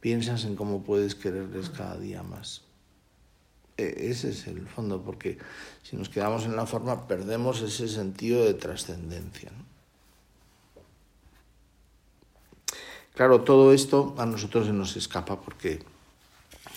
piensas 0.00 0.44
en 0.44 0.56
cómo 0.56 0.82
puedes 0.82 1.14
quererles 1.14 1.70
cada 1.70 1.96
día 1.98 2.24
más. 2.24 2.65
E, 3.76 4.10
ese 4.10 4.30
es 4.30 4.46
el 4.46 4.66
fondo, 4.66 5.02
porque 5.02 5.38
si 5.82 5.96
nos 5.96 6.08
quedamos 6.08 6.44
en 6.44 6.56
la 6.56 6.66
forma 6.66 7.06
perdemos 7.06 7.60
ese 7.60 7.88
sentido 7.88 8.44
de 8.44 8.54
trascendencia. 8.54 9.52
Claro, 13.14 13.42
todo 13.42 13.72
esto 13.72 14.14
a 14.18 14.26
nosotros 14.26 14.66
se 14.66 14.72
nos 14.72 14.96
escapa 14.96 15.40
porque, 15.40 15.82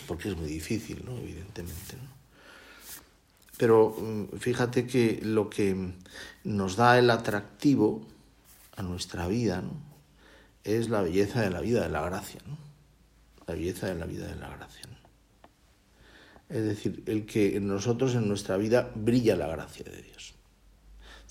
porque 0.07 0.29
es 0.29 0.37
muy 0.37 0.47
difícil, 0.47 1.03
¿no? 1.05 1.17
evidentemente. 1.17 1.97
Pero 3.57 3.89
mm, 3.89 4.37
fíjate 4.37 4.87
que 4.87 5.19
lo 5.21 5.49
que 5.49 5.93
nos 6.45 6.77
da 6.77 6.97
el 6.97 7.09
atractivo 7.09 8.07
a 8.77 8.83
nuestra 8.83 9.27
vida 9.27 9.61
¿no? 9.61 9.73
es 10.63 10.89
la 10.89 11.01
belleza 11.01 11.41
de 11.41 11.49
la 11.49 11.59
vida 11.59 11.81
de 11.81 11.89
la 11.89 12.01
gracia, 12.03 12.39
¿no? 12.47 12.57
la 13.45 13.55
belleza 13.55 13.87
de 13.87 13.95
la 13.95 14.05
vida 14.05 14.27
de 14.27 14.35
la 14.35 14.47
gracia. 14.47 14.98
Es 16.49 16.63
decir, 16.63 17.03
el 17.05 17.25
que 17.25 17.55
en 17.57 17.67
nosotros, 17.67 18.15
en 18.15 18.27
nuestra 18.27 18.57
vida, 18.57 18.91
brilla 18.95 19.35
la 19.35 19.47
gracia 19.47 19.85
de 19.85 20.01
Dios. 20.01 20.33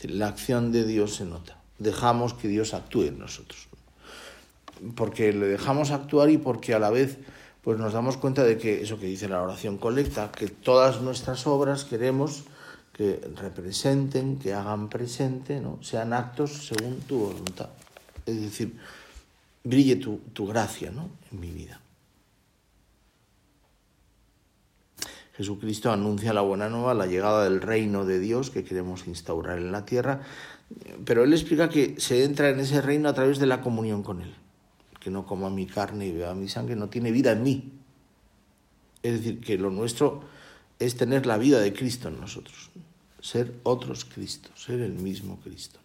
la 0.02 0.28
acción 0.28 0.70
de 0.70 0.84
Dios 0.84 1.16
se 1.16 1.24
nota. 1.24 1.60
Dejamos 1.78 2.34
que 2.34 2.46
Dios 2.46 2.72
actúe 2.72 3.02
en 3.02 3.18
nosotros. 3.18 3.68
Porque 4.94 5.32
le 5.32 5.46
dejamos 5.46 5.90
actuar 5.90 6.30
y 6.30 6.38
porque 6.38 6.72
a 6.74 6.78
la 6.78 6.90
vez 6.90 7.18
pues 7.62 7.78
nos 7.78 7.92
damos 7.92 8.16
cuenta 8.16 8.44
de 8.44 8.56
que 8.56 8.82
eso 8.82 8.98
que 8.98 9.06
dice 9.06 9.28
la 9.28 9.42
oración 9.42 9.76
colecta, 9.76 10.30
que 10.30 10.46
todas 10.46 11.02
nuestras 11.02 11.46
obras 11.46 11.84
queremos 11.84 12.44
que 12.92 13.20
representen, 13.36 14.38
que 14.38 14.54
hagan 14.54 14.88
presente, 14.88 15.60
¿no? 15.60 15.78
sean 15.82 16.12
actos 16.12 16.66
según 16.68 17.00
tu 17.00 17.18
voluntad. 17.18 17.68
Es 18.24 18.40
decir, 18.40 18.78
brille 19.64 19.96
tu, 19.96 20.18
tu 20.32 20.46
gracia 20.46 20.90
¿no? 20.90 21.10
en 21.30 21.40
mi 21.40 21.50
vida. 21.50 21.80
Jesucristo 25.38 25.92
anuncia 25.92 26.32
la 26.32 26.40
buena 26.40 26.68
nueva, 26.68 26.94
la 26.94 27.06
llegada 27.06 27.44
del 27.44 27.60
reino 27.60 28.04
de 28.04 28.18
Dios 28.18 28.50
que 28.50 28.64
queremos 28.64 29.06
instaurar 29.06 29.58
en 29.58 29.70
la 29.70 29.84
tierra, 29.84 30.20
pero 31.04 31.22
él 31.22 31.32
explica 31.32 31.68
que 31.68 31.94
se 32.00 32.24
entra 32.24 32.50
en 32.50 32.58
ese 32.58 32.82
reino 32.82 33.08
a 33.08 33.14
través 33.14 33.38
de 33.38 33.46
la 33.46 33.60
comunión 33.60 34.02
con 34.02 34.20
él. 34.20 34.34
Que 34.98 35.10
no 35.10 35.26
coma 35.26 35.48
mi 35.48 35.66
carne 35.66 36.08
y 36.08 36.12
beba 36.12 36.34
mi 36.34 36.48
sangre, 36.48 36.74
no 36.74 36.88
tiene 36.88 37.12
vida 37.12 37.30
en 37.30 37.44
mí. 37.44 37.72
Es 39.04 39.12
decir, 39.12 39.40
que 39.40 39.56
lo 39.56 39.70
nuestro 39.70 40.24
es 40.80 40.96
tener 40.96 41.24
la 41.24 41.38
vida 41.38 41.60
de 41.60 41.72
Cristo 41.72 42.08
en 42.08 42.20
nosotros, 42.20 42.70
ser 43.20 43.60
otros 43.62 44.04
Cristos, 44.04 44.60
ser 44.60 44.80
el 44.80 44.94
mismo 44.94 45.38
Cristo. 45.38 45.78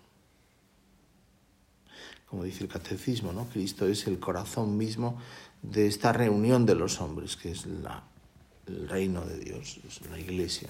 Como 2.27 2.43
dice 2.43 2.63
el 2.63 2.69
catecismo, 2.71 3.31
¿no? 3.33 3.45
Cristo 3.53 3.85
es 3.85 4.07
el 4.07 4.19
corazón 4.19 4.79
mismo 4.79 5.21
de 5.61 5.85
esta 5.85 6.11
reunión 6.11 6.65
de 6.65 6.73
los 6.73 6.99
hombres, 7.01 7.37
que 7.37 7.51
es 7.51 7.67
la 7.67 8.03
el 8.67 8.87
reino 8.87 9.21
de 9.25 9.39
Dios, 9.39 9.79
es 9.87 10.01
la 10.09 10.19
iglesia. 10.19 10.69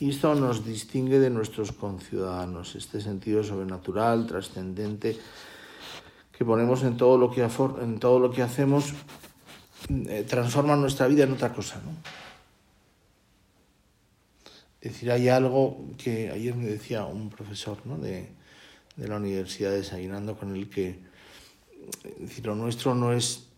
Y 0.00 0.10
esto 0.10 0.34
nos 0.34 0.64
distingue 0.64 1.18
de 1.18 1.28
nuestros 1.28 1.72
conciudadanos, 1.72 2.74
este 2.74 3.00
sentido 3.02 3.44
sobrenatural, 3.44 4.26
trascendente, 4.26 5.18
que 6.32 6.44
ponemos 6.44 6.82
en 6.84 6.96
todo 6.96 7.18
lo 7.18 7.30
que, 7.30 7.42
en 7.42 7.98
todo 7.98 8.18
lo 8.18 8.30
que 8.30 8.40
hacemos, 8.40 8.94
eh, 9.90 10.24
transforma 10.26 10.74
nuestra 10.76 11.06
vida 11.06 11.24
en 11.24 11.32
otra 11.32 11.52
cosa. 11.52 11.82
¿no? 11.84 11.90
Es 14.80 14.92
decir, 14.92 15.10
hay 15.12 15.28
algo 15.28 15.84
que 15.98 16.30
ayer 16.30 16.54
me 16.54 16.64
decía 16.64 17.04
un 17.04 17.28
profesor 17.28 17.78
¿no? 17.84 17.98
de, 17.98 18.30
de 18.96 19.08
la 19.08 19.16
universidad 19.16 19.72
desayunando 19.72 20.34
con 20.36 20.56
el 20.56 20.70
que 20.70 20.98
decir, 22.18 22.46
lo 22.46 22.54
nuestro 22.54 22.94
no 22.94 23.12
es, 23.12 23.49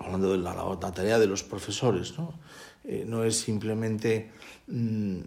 hablando 0.00 0.32
de 0.32 0.38
la, 0.38 0.92
tarea 0.92 1.18
de 1.18 1.26
los 1.26 1.42
profesores, 1.42 2.18
¿no? 2.18 2.34
Eh, 2.84 3.04
no 3.06 3.22
es 3.22 3.38
simplemente 3.38 4.32
mm, 4.66 5.18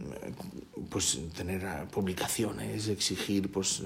pues 0.89 1.17
tener 1.35 1.87
publicaciones, 1.87 2.89
exigir 2.89 3.49
pues 3.49 3.81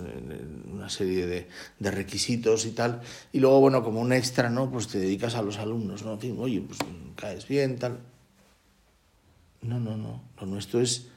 una 0.65 0.89
serie 0.89 1.27
de, 1.27 1.47
de, 1.77 1.91
requisitos 1.91 2.65
y 2.65 2.71
tal, 2.71 3.01
y 3.31 3.39
luego 3.39 3.59
bueno 3.59 3.83
como 3.83 4.01
un 4.01 4.11
extra 4.11 4.49
no 4.49 4.71
pues 4.71 4.87
te 4.87 4.97
dedicas 4.97 5.35
a 5.35 5.43
los 5.43 5.57
alumnos, 5.57 6.03
no, 6.03 6.13
en 6.13 6.19
fin, 6.19 6.37
oye 6.39 6.61
pues 6.61 6.79
caes 7.15 7.47
bien 7.47 7.77
tal, 7.77 7.99
no 9.61 9.79
no 9.79 9.95
no, 9.95 10.23
lo 10.39 10.47
nuestro 10.47 10.81
es 10.81 11.09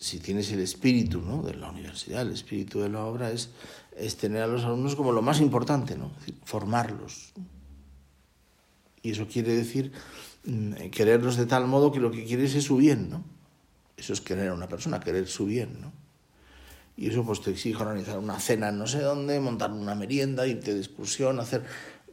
si 0.00 0.18
tienes 0.18 0.50
el 0.50 0.60
espíritu 0.60 1.20
¿no? 1.20 1.42
de 1.42 1.54
la 1.54 1.70
universidad, 1.70 2.22
el 2.22 2.32
espíritu 2.32 2.80
de 2.80 2.88
la 2.88 3.04
obra, 3.04 3.30
es, 3.30 3.50
es 3.94 4.16
tener 4.16 4.42
a 4.42 4.46
los 4.46 4.64
alumnos 4.64 4.96
como 4.96 5.12
lo 5.12 5.20
más 5.20 5.40
importante, 5.40 5.96
¿no? 5.96 6.10
formarlos. 6.44 7.32
Y 9.02 9.12
eso 9.12 9.26
quiere 9.26 9.54
decir 9.54 9.92
mm, 10.44 10.90
quererlos 10.90 11.36
de 11.36 11.46
tal 11.46 11.66
modo 11.66 11.92
que 11.92 12.00
lo 12.00 12.10
que 12.10 12.24
quieres 12.24 12.54
es 12.54 12.64
su 12.64 12.76
bien, 12.76 13.10
¿no? 13.10 13.24
Eso 13.96 14.12
es 14.12 14.20
querer 14.20 14.48
a 14.48 14.54
una 14.54 14.68
persona, 14.68 15.00
querer 15.00 15.26
su 15.26 15.46
bien, 15.46 15.80
¿no? 15.80 15.92
Y 16.96 17.08
eso 17.08 17.24
pues 17.24 17.40
te 17.40 17.50
exige 17.50 17.76
organizar 17.76 18.18
una 18.18 18.38
cena 18.38 18.68
en 18.68 18.78
no 18.78 18.86
sé 18.86 19.00
dónde, 19.00 19.40
montar 19.40 19.70
una 19.72 19.94
merienda, 19.94 20.46
irte 20.46 20.74
de 20.74 20.80
excursión, 20.80 21.40
hacer... 21.40 21.64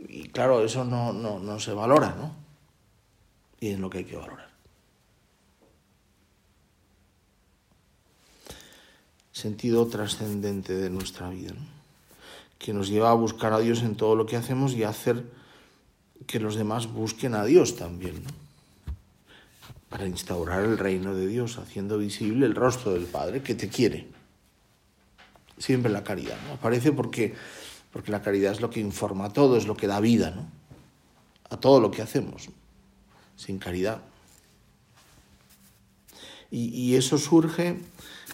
Y 0.08 0.30
claro, 0.30 0.64
eso 0.64 0.86
no, 0.86 1.12
no, 1.12 1.40
no 1.40 1.60
se 1.60 1.74
valora, 1.74 2.16
¿no? 2.18 2.36
Y 3.60 3.70
es 3.70 3.80
lo 3.80 3.90
que 3.90 4.00
hay 4.00 4.04
que 4.06 4.16
valorar. 4.16 4.48
sentido 9.38 9.86
trascendente 9.86 10.74
de 10.74 10.90
nuestra 10.90 11.30
vida, 11.30 11.54
que 12.58 12.74
nos 12.74 12.90
lleva 12.90 13.12
a 13.12 13.14
buscar 13.14 13.54
a 13.54 13.60
Dios 13.60 13.84
en 13.84 13.96
todo 13.96 14.16
lo 14.16 14.26
que 14.26 14.36
hacemos 14.36 14.74
y 14.74 14.84
a 14.84 14.90
hacer 14.90 15.24
que 16.26 16.40
los 16.40 16.56
demás 16.56 16.92
busquen 16.92 17.36
a 17.36 17.46
Dios 17.46 17.76
también, 17.76 18.24
para 19.90 20.06
instaurar 20.06 20.64
el 20.64 20.78
reino 20.78 21.16
de 21.16 21.28
Dios, 21.28 21.58
haciendo 21.58 21.98
visible 21.98 22.46
el 22.46 22.56
rostro 22.56 22.94
del 22.94 23.06
Padre 23.06 23.42
que 23.42 23.56
te 23.56 23.70
quiere. 23.70 24.08
Siempre 25.58 25.92
la 25.92 26.04
caridad, 26.04 26.38
¿no? 26.48 26.54
Aparece 26.54 26.92
porque, 26.92 27.36
porque 27.92 28.12
la 28.12 28.22
caridad 28.22 28.52
es 28.52 28.62
lo 28.62 28.70
que 28.70 28.80
informa 28.80 29.32
todo, 29.32 29.58
es 29.58 29.66
lo 29.66 29.78
que 29.78 29.88
da 29.88 30.00
vida, 30.00 30.32
¿no? 30.32 30.50
A 31.50 31.58
todo 31.58 31.80
lo 31.80 31.90
que 31.90 32.02
hacemos. 32.02 32.50
Sin 33.38 33.58
caridad. 33.60 34.02
Y, 36.52 36.70
y 36.70 36.96
eso 36.96 37.18
surge 37.18 37.80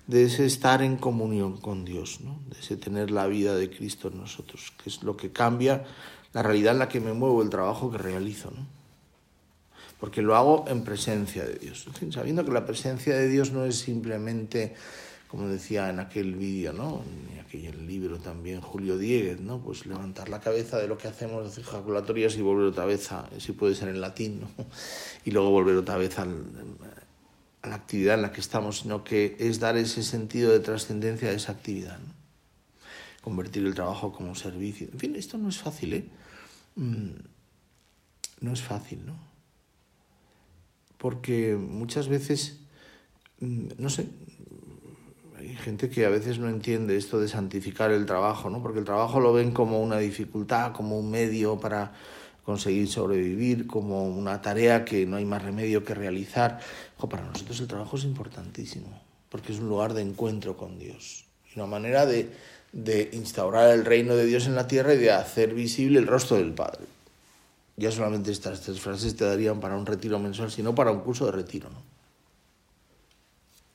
de 0.07 0.25
ese 0.25 0.45
estar 0.45 0.81
en 0.81 0.97
comunión 0.97 1.57
con 1.57 1.85
Dios, 1.85 2.19
¿no? 2.21 2.39
de 2.49 2.59
ese 2.59 2.75
tener 2.75 3.11
la 3.11 3.27
vida 3.27 3.55
de 3.55 3.69
Cristo 3.69 4.09
en 4.09 4.17
nosotros, 4.17 4.73
que 4.83 4.89
es 4.89 5.03
lo 5.03 5.15
que 5.15 5.31
cambia 5.31 5.85
la 6.33 6.43
realidad 6.43 6.73
en 6.73 6.79
la 6.79 6.89
que 6.89 6.99
me 6.99 7.13
muevo, 7.13 7.41
el 7.41 7.49
trabajo 7.49 7.91
que 7.91 7.97
realizo. 7.97 8.51
¿no? 8.51 8.65
Porque 9.99 10.21
lo 10.21 10.35
hago 10.35 10.65
en 10.67 10.83
presencia 10.83 11.45
de 11.45 11.55
Dios, 11.55 11.87
sabiendo 12.11 12.43
que 12.43 12.51
la 12.51 12.65
presencia 12.65 13.15
de 13.15 13.27
Dios 13.27 13.51
no 13.51 13.65
es 13.65 13.77
simplemente, 13.77 14.75
como 15.27 15.47
decía 15.47 15.89
en 15.89 15.99
aquel 15.99 16.35
vídeo, 16.35 16.73
¿no? 16.73 17.03
en 17.31 17.39
aquel 17.39 17.87
libro 17.87 18.17
también 18.17 18.59
Julio 18.59 18.97
Dieguez, 18.97 19.39
¿no? 19.39 19.59
pues 19.59 19.85
levantar 19.85 20.29
la 20.29 20.41
cabeza 20.41 20.77
de 20.77 20.87
lo 20.87 20.97
que 20.97 21.07
hacemos, 21.07 21.47
hacer 21.47 21.63
ejaculatorias 21.63 22.35
y 22.35 22.41
volver 22.41 22.65
otra 22.65 22.85
vez 22.85 23.11
a, 23.11 23.29
si 23.37 23.53
puede 23.53 23.75
ser 23.75 23.89
en 23.89 24.01
latín, 24.01 24.41
¿no? 24.41 24.49
y 25.25 25.31
luego 25.31 25.51
volver 25.51 25.77
otra 25.77 25.97
vez 25.97 26.19
al 26.19 26.43
a 27.63 27.69
la 27.69 27.75
actividad 27.75 28.15
en 28.15 28.21
la 28.21 28.31
que 28.31 28.41
estamos, 28.41 28.79
sino 28.79 29.03
que 29.03 29.37
es 29.39 29.59
dar 29.59 29.77
ese 29.77 30.03
sentido 30.03 30.51
de 30.51 30.59
trascendencia 30.59 31.29
a 31.29 31.31
esa 31.31 31.53
actividad. 31.53 31.97
Convertir 33.21 33.65
el 33.65 33.73
trabajo 33.73 34.11
como 34.11 34.35
servicio. 34.35 34.89
En 34.91 34.99
fin, 34.99 35.15
esto 35.15 35.37
no 35.37 35.47
es 35.47 35.57
fácil, 35.57 35.93
¿eh? 35.93 36.05
Mm, 36.75 37.11
no 38.41 38.53
es 38.53 38.61
fácil, 38.61 39.05
¿no? 39.05 39.15
Porque 40.97 41.55
muchas 41.55 42.07
veces, 42.07 42.59
mm, 43.39 43.67
no 43.77 43.89
sé, 43.89 44.07
hay 45.37 45.55
gente 45.55 45.89
que 45.89 46.05
a 46.05 46.09
veces 46.09 46.39
no 46.39 46.49
entiende 46.49 46.95
esto 46.95 47.19
de 47.19 47.27
santificar 47.27 47.91
el 47.91 48.05
trabajo, 48.05 48.49
¿no? 48.49 48.61
Porque 48.61 48.79
el 48.79 48.85
trabajo 48.85 49.19
lo 49.19 49.33
ven 49.33 49.51
como 49.51 49.81
una 49.81 49.97
dificultad, 49.97 50.71
como 50.73 50.97
un 50.97 51.11
medio 51.11 51.59
para 51.59 51.93
conseguir 52.43 52.87
sobrevivir, 52.87 53.67
como 53.67 54.05
una 54.05 54.41
tarea 54.41 54.85
que 54.85 55.05
no 55.05 55.17
hay 55.17 55.25
más 55.25 55.41
remedio 55.41 55.83
que 55.83 55.93
realizar. 55.93 56.59
para 57.09 57.25
nosotros 57.25 57.59
el 57.59 57.67
trabajo 57.67 57.97
es 57.97 58.05
importantísimo, 58.05 58.87
porque 59.29 59.51
es 59.51 59.59
un 59.59 59.67
lugar 59.67 59.93
de 59.93 60.01
encuentro 60.01 60.55
con 60.55 60.79
Dios, 60.79 61.25
una 61.55 61.65
manera 61.65 62.05
de, 62.05 62.31
de 62.73 63.11
instaurar 63.13 63.69
el 63.69 63.85
reino 63.85 64.15
de 64.15 64.25
Dios 64.25 64.47
en 64.47 64.55
la 64.55 64.67
tierra 64.67 64.95
y 64.95 64.97
de 64.97 65.11
hacer 65.11 65.53
visible 65.53 65.99
el 65.99 66.07
rostro 66.07 66.37
del 66.37 66.53
Padre. 66.53 66.85
Ya 67.77 67.91
solamente 67.91 68.31
estas 68.31 68.61
tres 68.61 68.81
frases 68.81 69.15
te 69.15 69.25
darían 69.25 69.59
para 69.59 69.77
un 69.77 69.85
retiro 69.85 70.19
mensual, 70.19 70.51
sino 70.51 70.75
para 70.75 70.91
un 70.91 70.99
curso 70.99 71.25
de 71.27 71.31
retiro. 71.31 71.69
¿no? 71.69 71.81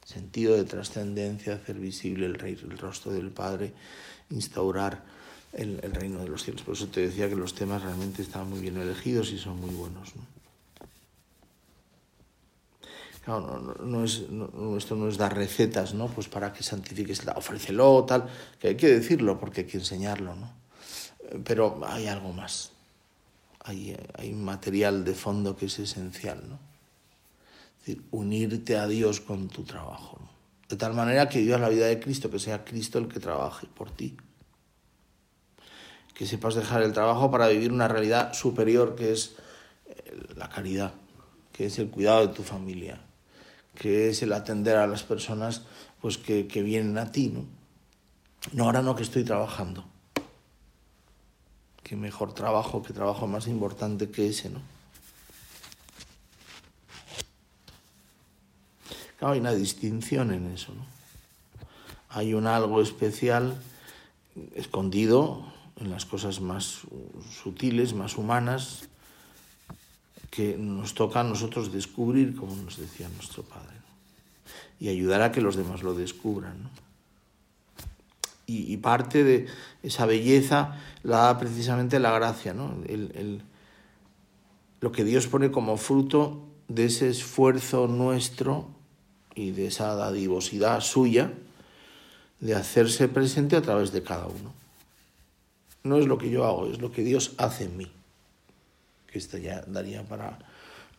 Sentido 0.05 0.55
de 0.55 0.65
trascendencia, 0.65 1.55
hacer 1.55 1.79
visible 1.79 2.27
el, 2.27 2.35
rey, 2.35 2.59
el 2.63 2.77
rostro 2.77 3.13
del 3.13 3.31
Padre, 3.31 3.73
instaurar 4.31 5.03
el, 5.53 5.81
reino 5.81 6.21
de 6.21 6.29
los 6.29 6.43
cielos. 6.43 6.63
Por 6.63 6.75
eso 6.75 6.89
te 6.89 7.01
decía 7.01 7.29
que 7.29 7.37
los 7.37 7.55
temas 7.55 7.83
realmente 7.83 8.23
están 8.23 8.51
muy 8.51 8.61
bien 8.61 8.77
elegidos 8.77 9.33
y 9.33 9.39
son 9.39 9.61
muy 9.61 9.75
buenos. 9.75 10.15
¿no? 10.17 10.38
Claro, 13.29 13.77
no, 13.85 14.05
es, 14.05 14.23
esto 14.79 14.97
no 14.97 15.07
es 15.07 15.19
dar 15.19 15.37
recetas, 15.37 15.93
¿no? 15.93 16.07
Pues 16.07 16.29
para 16.29 16.51
que 16.51 16.63
santifiques, 16.63 17.21
ofrécelo, 17.37 18.07
tal, 18.07 18.27
que 18.59 18.69
hay 18.69 18.77
que 18.79 18.89
decirlo 18.89 19.39
porque 19.39 19.61
hay 19.61 19.67
que 19.67 19.77
enseñarlo, 19.77 20.35
¿no? 20.35 20.51
Pero 21.45 21.79
hay 21.87 22.07
algo 22.07 22.33
más. 22.33 22.73
Hay, 23.65 23.95
material 24.35 25.05
de 25.05 25.13
fondo 25.13 25.55
que 25.55 25.67
es 25.67 25.79
esencial, 25.79 26.43
¿no? 26.49 26.59
Es 27.75 27.87
decir, 27.87 28.03
unirte 28.13 28.79
a 28.79 28.87
Dios 28.87 29.21
con 29.21 29.49
tu 29.49 29.63
trabajo. 29.63 30.19
De 30.67 30.77
tal 30.77 30.95
manera 30.95 31.29
que 31.29 31.41
vivas 31.41 31.61
la 31.61 31.69
vida 31.69 31.85
de 31.85 32.01
Cristo, 32.01 32.31
que 32.31 32.39
sea 32.39 32.65
Cristo 32.65 32.99
el 32.99 33.09
que 33.09 33.21
trabaje 33.21 33.67
por 33.67 33.91
ti 33.91 34.17
que 36.15 36.25
sepas 36.25 36.55
dejar 36.55 36.83
el 36.83 36.95
trabajo 36.95 37.31
para 37.31 37.47
vivir 37.49 37.71
una 37.71 37.89
realidad 37.89 38.33
superior 38.33 38.97
que 38.97 39.13
es 39.13 39.37
eh, 39.87 40.13
la 40.35 40.49
caridad, 40.49 40.95
que 41.53 41.67
es 41.67 41.79
el 41.79 41.91
cuidado 41.91 42.27
de 42.27 42.35
tu 42.35 42.43
familia, 42.43 43.01
que 43.79 44.09
es 44.11 44.23
el 44.23 44.33
atender 44.33 44.77
a 44.77 44.89
las 44.89 45.05
personas 45.05 45.63
pues 46.01 46.19
que, 46.19 46.43
vienen 46.63 46.99
a 46.99 47.13
ti, 47.13 47.29
¿no? 47.29 47.45
No, 48.53 48.65
ahora 48.65 48.83
no 48.83 48.97
que 48.97 49.05
estoy 49.05 49.23
trabajando. 49.25 49.85
Qué 51.85 51.97
mejor 51.97 52.35
trabajo, 52.35 52.83
qué 52.83 52.93
trabajo 52.93 53.27
más 53.29 53.47
importante 53.47 54.11
que 54.11 54.29
ese, 54.29 54.51
¿no? 54.51 54.61
Claro, 59.19 59.35
hay 59.35 59.41
una 59.41 59.55
distinción 59.55 60.33
en 60.33 60.53
eso, 60.53 60.75
¿no? 60.75 60.85
Hay 62.11 62.35
un 62.35 62.47
algo 62.47 62.83
especial 62.83 63.61
escondido 64.55 65.53
en 65.77 65.91
las 65.91 66.05
cosas 66.05 66.41
más 66.41 66.81
sutiles, 67.43 67.95
más 67.95 68.17
humanas, 68.17 68.88
que 70.31 70.57
nos 70.57 70.95
toca 70.95 71.21
a 71.21 71.25
nosotros 71.25 71.73
descubrir, 71.73 72.37
como 72.37 72.55
nos 72.57 72.77
decía 72.77 73.09
nuestro 73.09 73.43
Padre, 73.43 73.77
y 74.79 74.89
ayudar 74.89 75.23
a 75.23 75.33
que 75.33 75.41
los 75.41 75.57
demás 75.57 75.83
lo 75.83 75.95
descubran. 75.95 76.71
Y, 78.51 78.79
parte 78.79 79.25
de 79.25 79.47
esa 79.83 80.07
belleza 80.07 80.81
la 81.03 81.19
da 81.19 81.39
precisamente 81.39 81.99
la 81.99 82.13
gracia, 82.13 82.55
¿no? 82.55 82.75
lo 84.81 84.91
que 84.91 85.05
Dios 85.05 85.27
pone 85.27 85.51
como 85.51 85.77
fruto 85.77 86.47
de 86.67 86.87
ese 86.87 87.11
esfuerzo 87.11 87.89
nuestro 87.89 88.71
y 89.35 89.51
de 89.51 89.67
esa 89.67 89.95
dadivosidad 89.95 90.81
suya 90.81 91.31
de 92.41 92.55
hacerse 92.55 93.09
presente 93.09 93.55
a 93.55 93.61
través 93.61 93.93
de 93.93 94.03
cada 94.03 94.27
uno 94.29 94.59
no 95.89 95.99
es 95.99 96.07
lo 96.07 96.19
que 96.19 96.31
yo 96.31 96.45
hago, 96.45 96.67
es 96.67 96.81
lo 96.81 96.93
que 96.93 97.03
Dios 97.03 97.33
hace 97.39 97.65
en 97.65 97.77
mí. 97.77 97.91
Que 99.11 99.19
esto 99.19 99.39
ya 99.39 99.63
daría 99.67 100.05
para, 100.05 100.39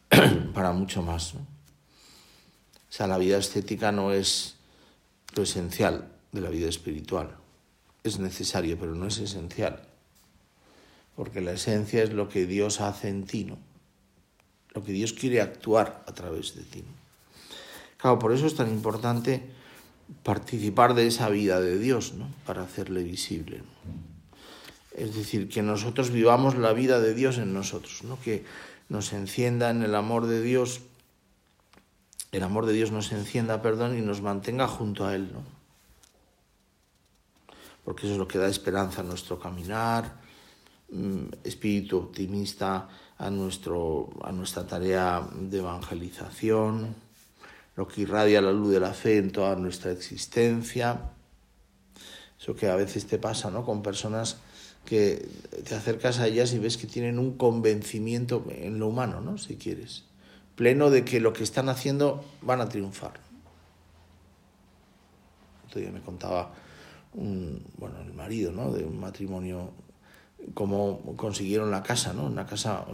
para 0.53 0.71
mucho 0.71 1.01
más. 1.01 1.35
¿no? 1.35 1.41
O 1.41 2.91
sea, 2.91 3.07
la 3.07 3.17
vida 3.17 3.37
estética 3.37 3.91
no 3.91 4.11
es 4.11 4.55
lo 5.35 5.43
esencial 5.43 6.11
de 6.31 6.41
la 6.41 6.49
vida 6.49 6.67
espiritual. 6.67 7.35
Es 8.03 8.19
necesario, 8.19 8.77
pero 8.79 8.95
no 8.95 9.07
es 9.07 9.19
esencial. 9.19 9.83
Porque 11.15 11.41
la 11.41 11.51
esencia 11.51 12.01
es 12.01 12.13
lo 12.13 12.29
que 12.29 12.45
Dios 12.45 12.81
hace 12.81 13.09
en 13.09 13.25
ti, 13.25 13.45
¿no? 13.45 13.57
lo 14.73 14.83
que 14.83 14.91
Dios 14.91 15.13
quiere 15.13 15.41
actuar 15.41 16.03
a 16.07 16.13
través 16.13 16.55
de 16.55 16.63
ti. 16.63 16.83
Claro, 17.97 18.19
por 18.19 18.31
eso 18.31 18.45
es 18.45 18.55
tan 18.55 18.69
importante 18.69 19.43
participar 20.23 20.93
de 20.93 21.07
esa 21.07 21.29
vida 21.29 21.59
de 21.59 21.77
Dios, 21.77 22.13
¿no? 22.13 22.29
Para 22.45 22.63
hacerle 22.63 23.03
visible. 23.03 23.61
Es 24.95 25.15
decir, 25.15 25.49
que 25.49 25.61
nosotros 25.61 26.09
vivamos 26.09 26.55
la 26.55 26.73
vida 26.73 26.99
de 26.99 27.13
Dios 27.13 27.37
en 27.37 27.53
nosotros, 27.53 28.03
¿no? 28.03 28.19
Que 28.21 28.43
nos 28.89 29.13
encienda 29.13 29.69
en 29.69 29.83
el 29.83 29.95
amor 29.95 30.25
de 30.25 30.41
Dios, 30.41 30.81
el 32.31 32.43
amor 32.43 32.65
de 32.65 32.73
Dios 32.73 32.91
nos 32.91 33.11
encienda, 33.11 33.61
perdón, 33.61 33.97
y 33.97 34.01
nos 34.01 34.21
mantenga 34.21 34.67
junto 34.67 35.05
a 35.05 35.15
Él, 35.15 35.31
¿no? 35.31 35.43
Porque 37.85 38.05
eso 38.05 38.13
es 38.13 38.19
lo 38.19 38.27
que 38.27 38.37
da 38.37 38.47
esperanza 38.47 39.01
a 39.01 39.03
nuestro 39.03 39.39
caminar, 39.39 40.19
mm, 40.91 41.23
espíritu 41.43 41.97
optimista 41.97 42.87
a, 43.17 43.29
nuestro, 43.29 44.09
a 44.23 44.31
nuestra 44.31 44.65
tarea 44.65 45.27
de 45.33 45.59
evangelización, 45.59 46.95
lo 47.75 47.87
que 47.87 48.01
irradia 48.01 48.41
la 48.41 48.51
luz 48.51 48.71
de 48.71 48.79
la 48.79 48.93
fe 48.93 49.17
en 49.17 49.31
toda 49.31 49.55
nuestra 49.55 49.91
existencia. 49.91 51.11
Eso 52.39 52.55
que 52.55 52.69
a 52.69 52.75
veces 52.75 53.07
te 53.07 53.17
pasa, 53.17 53.49
¿no? 53.49 53.65
Con 53.65 53.81
personas 53.81 54.37
que 54.89 55.29
te 55.67 55.75
acercas 55.75 56.19
a 56.19 56.27
ellas 56.27 56.51
y 56.53 56.59
ves 56.59 56.77
que 56.77 56.87
tienen 56.87 57.19
un 57.19 57.37
convencimiento 57.37 58.43
en 58.49 58.79
lo 58.79 58.87
humano, 58.87 59.21
¿no? 59.21 59.37
Si 59.37 59.55
quieres, 59.55 60.05
pleno 60.55 60.89
de 60.89 61.05
que 61.05 61.19
lo 61.19 61.31
que 61.31 61.43
están 61.43 61.69
haciendo 61.69 62.25
van 62.41 62.59
a 62.59 62.69
triunfar. 62.69 63.13
Otro 65.67 65.79
día 65.79 65.91
me 65.91 66.01
contaba 66.01 66.51
bueno, 67.13 68.01
el 68.01 68.13
marido, 68.13 68.51
¿no? 68.51 68.71
De 68.71 68.83
un 68.83 68.99
matrimonio 68.99 69.71
cómo 70.53 71.15
consiguieron 71.15 71.69
la 71.69 71.83
casa, 71.83 72.13
¿no? 72.13 72.25
Una 72.25 72.45
casa, 72.45 72.85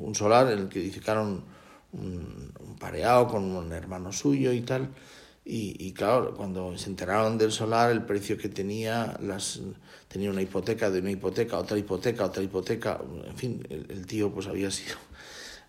un 0.00 0.14
solar 0.14 0.50
en 0.50 0.58
el 0.58 0.68
que 0.68 0.80
edificaron 0.80 1.44
un, 1.92 2.52
pareado 2.80 3.28
con 3.28 3.44
un 3.44 3.72
hermano 3.72 4.12
suyo 4.12 4.52
y 4.52 4.62
tal. 4.62 4.88
Y, 5.46 5.92
claro, 5.92 6.34
cuando 6.34 6.76
se 6.78 6.88
enteraron 6.88 7.36
del 7.36 7.52
solar, 7.52 7.90
el 7.90 8.02
precio 8.02 8.38
que 8.38 8.48
tenía, 8.48 9.14
las, 9.20 9.60
tenía 10.08 10.30
una 10.30 10.40
hipoteca 10.40 10.90
de 10.90 11.00
una 11.00 11.10
hipoteca, 11.10 11.58
otra 11.58 11.76
hipoteca, 11.76 12.24
otra 12.24 12.42
hipoteca, 12.42 12.98
en 13.26 13.36
fin, 13.36 13.66
el, 13.68 14.06
tío 14.06 14.32
pues 14.32 14.46
había 14.46 14.70
sido, 14.70 14.96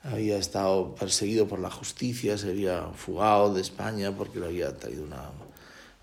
había 0.04 0.38
estado 0.38 0.96
perseguido 0.96 1.46
por 1.46 1.60
la 1.60 1.70
justicia, 1.70 2.38
se 2.38 2.52
había 2.52 2.84
fugado 2.94 3.54
de 3.54 3.60
España 3.60 4.16
porque 4.16 4.40
le 4.40 4.46
había 4.46 4.74
traído 4.78 5.04
una 5.04 5.30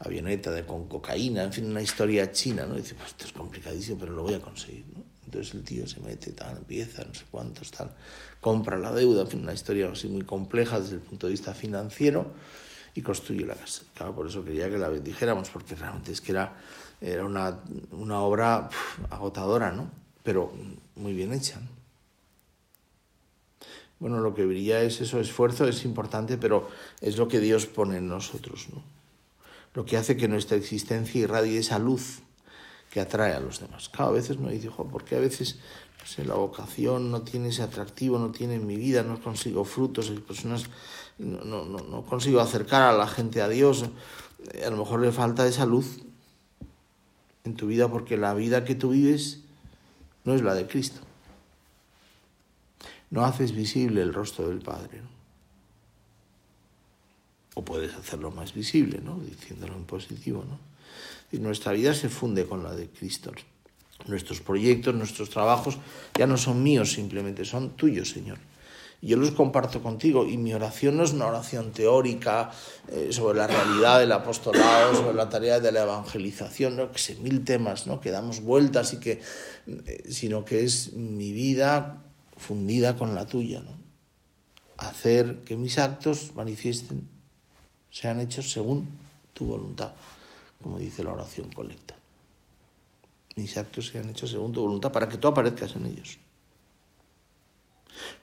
avioneta 0.01 0.51
de, 0.51 0.67
con 0.67 0.87
cocaína, 0.87 1.43
en 1.45 1.53
fin, 1.55 1.65
una 1.65 1.81
historia 1.81 2.31
china, 2.31 2.67
¿no? 2.67 2.75
Dice, 2.75 2.95
pues 2.95 3.09
esto 3.09 3.25
es 3.25 3.33
complicadísimo, 3.33 3.99
pero 3.99 4.13
lo 4.13 4.23
voy 4.23 4.35
a 4.35 4.41
conseguir, 4.41 4.85
¿no? 4.95 5.03
Entonces 5.25 5.55
el 5.55 5.65
tío 5.65 5.87
se 5.87 5.99
mete, 6.01 6.33
tal, 6.33 6.59
empieza, 6.59 7.05
no 7.05 7.15
sé 7.15 7.25
cuántos, 7.31 7.71
tal, 7.71 7.91
compra 8.39 8.77
la 8.77 8.93
deuda, 8.93 9.23
en 9.23 9.29
fin, 9.29 9.41
una 9.41 9.55
historia 9.55 9.91
muy 10.11 10.25
compleja 10.25 10.79
desde 10.79 10.97
el 10.97 11.01
punto 11.01 11.27
de 11.27 11.31
vista 11.31 11.55
financiero 11.55 12.35
y 12.95 13.03
construye 13.03 13.47
la 13.47 13.55
casa. 13.55 13.83
Claro, 13.95 14.15
por 14.15 14.27
eso 14.27 14.45
quería 14.45 14.71
que 14.71 14.79
la 14.79 14.91
dijéramos, 14.91 15.51
porque 15.51 15.75
realmente 15.75 16.13
es 16.13 16.21
que 16.21 16.33
era, 16.33 16.55
era 17.01 17.25
una, 17.25 17.59
una 17.93 18.21
obra 18.21 18.69
agotadora, 19.11 19.73
¿no? 19.73 19.91
Pero 20.23 20.53
muy 20.97 21.15
bien 21.15 21.33
hecha. 21.33 21.61
Bueno, 23.99 24.21
lo 24.21 24.35
que 24.35 24.45
brilla 24.45 24.83
es 24.83 25.01
eso, 25.01 25.21
esfuerzo 25.21 25.67
es 25.69 25.85
importante, 25.85 26.37
pero 26.37 26.69
es 27.01 27.17
lo 27.17 27.29
que 27.29 27.41
Dios 27.41 27.67
pone 27.67 27.99
en 27.99 28.09
nosotros, 28.09 28.67
¿no? 28.73 28.83
Lo 29.75 29.87
que 29.87 29.97
hace 29.97 30.17
que 30.17 30.29
nuestra 30.29 30.57
existencia 30.57 31.21
irradie 31.21 31.59
esa 31.59 31.79
luz 31.79 32.21
que 32.91 33.01
atrae 33.01 33.33
a 33.33 33.41
los 33.41 33.61
demás. 33.61 33.89
Cada 33.89 34.11
vez 34.11 34.29
veces 34.29 34.39
me 34.39 34.53
dice, 34.53 34.71
porque 34.91 35.17
a 35.17 35.21
veces 35.21 35.59
la 36.25 36.35
vocación 36.35 37.11
no 37.11 37.23
tiene 37.23 37.49
ese 37.49 37.63
atractivo, 37.63 38.19
no 38.19 38.33
tiene 38.33 38.57
en 38.57 38.67
mi 38.67 38.77
vida, 38.77 39.03
no 39.03 39.21
consigo 39.23 39.65
frutos, 39.65 40.11
hay 40.11 40.19
personas, 40.19 40.65
no, 41.19 41.45
no, 41.45 41.65
no 41.65 42.03
consigo 42.03 42.41
acercar 42.41 42.83
a 42.83 42.93
la 42.93 43.07
gente 43.07 43.43
a 43.43 43.49
Dios. 43.49 43.85
A 44.65 44.71
lo 44.71 44.77
mejor 44.77 45.01
le 45.01 45.13
falta 45.13 45.47
esa 45.47 45.67
luz 45.67 46.01
en 47.45 47.55
tu 47.55 47.67
vida 47.67 47.89
porque 47.89 48.17
la 48.17 48.35
vida 48.35 48.65
que 48.65 48.75
tú 48.75 48.91
vives 48.91 49.41
no 50.25 50.35
es 50.35 50.43
la 50.43 50.55
de 50.55 50.67
Cristo. 50.67 51.01
No 53.11 53.25
haces 53.25 53.53
visible 53.53 54.03
el 54.03 54.15
rostro 54.15 54.49
del 54.49 54.61
Padre. 54.61 55.03
O 57.55 57.65
puedes 57.65 57.95
hacerlo 57.95 58.31
más 58.31 58.55
visible, 58.55 59.01
¿no? 59.05 59.19
diciéndolo 59.19 59.75
en 59.75 59.85
positivo. 59.85 60.45
¿no? 60.49 60.73
y 61.33 61.39
nuestra 61.39 61.73
vida 61.73 61.95
se 61.95 62.09
funde 62.09 62.47
con 62.47 62.63
la 62.63 62.75
de 62.77 62.89
Cristo. 62.89 63.33
Nuestros 64.07 64.41
proyectos, 64.41 64.95
nuestros 64.95 65.31
trabajos 65.31 65.79
ya 66.17 66.27
no 66.27 66.37
son 66.37 66.63
míos 66.63 66.93
simplemente, 66.93 67.45
son 67.45 67.71
tuyos, 67.71 68.11
Señor. 68.11 68.39
Yo 69.03 69.17
los 69.17 69.33
comparto 69.33 69.83
contigo 69.83 70.27
y 70.27 70.39
mi 70.39 70.55
oración 70.55 70.97
no 70.97 71.03
es 71.03 71.13
una 71.13 71.27
oración 71.27 71.73
teórica 71.73 72.51
eh, 72.89 73.09
sobre 73.11 73.39
la 73.39 73.49
realidad 73.49 73.99
del 73.99 74.13
apostolado, 74.13 74.95
sobre 74.95 75.15
la 75.15 75.29
tarea 75.29 75.59
de 75.59 75.73
la 75.73 75.83
evangelización, 75.83 76.77
no 76.77 76.93
que 76.93 76.99
sé, 76.99 77.17
mil 77.17 77.45
temas, 77.45 77.89
¿no? 77.89 78.01
que 78.01 78.13
damos 78.13 78.41
vueltas 78.41 78.93
y 78.93 79.01
que, 79.01 79.21
eh, 79.67 80.05
sino 80.09 80.45
que 80.45 80.63
es 80.63 80.93
mi 80.93 81.33
vida 81.33 82.05
fundida 82.37 82.97
con 82.97 83.15
la 83.15 83.27
tuya, 83.27 83.61
¿no? 83.61 83.77
hacer 84.79 85.39
que 85.45 85.57
mis 85.57 85.79
actos 85.79 86.33
manifiesten, 86.37 87.09
sean 87.91 88.21
hechos 88.21 88.53
según 88.53 88.89
tu 89.35 89.47
voluntad 89.47 89.93
como 90.63 90.79
dice 90.79 91.05
la 91.05 91.13
oración 91.13 91.51
colecta. 91.51 91.97
Mis 93.37 93.57
actos 93.57 93.89
sean 93.89 94.09
hechos 94.11 94.31
según 94.31 94.53
tu 94.53 94.63
voluntad 94.63 94.93
para 94.93 95.09
que 95.09 95.19
tú 95.19 95.29
aparezcas 95.29 95.77
en 95.77 95.87
ellos. 95.87 96.19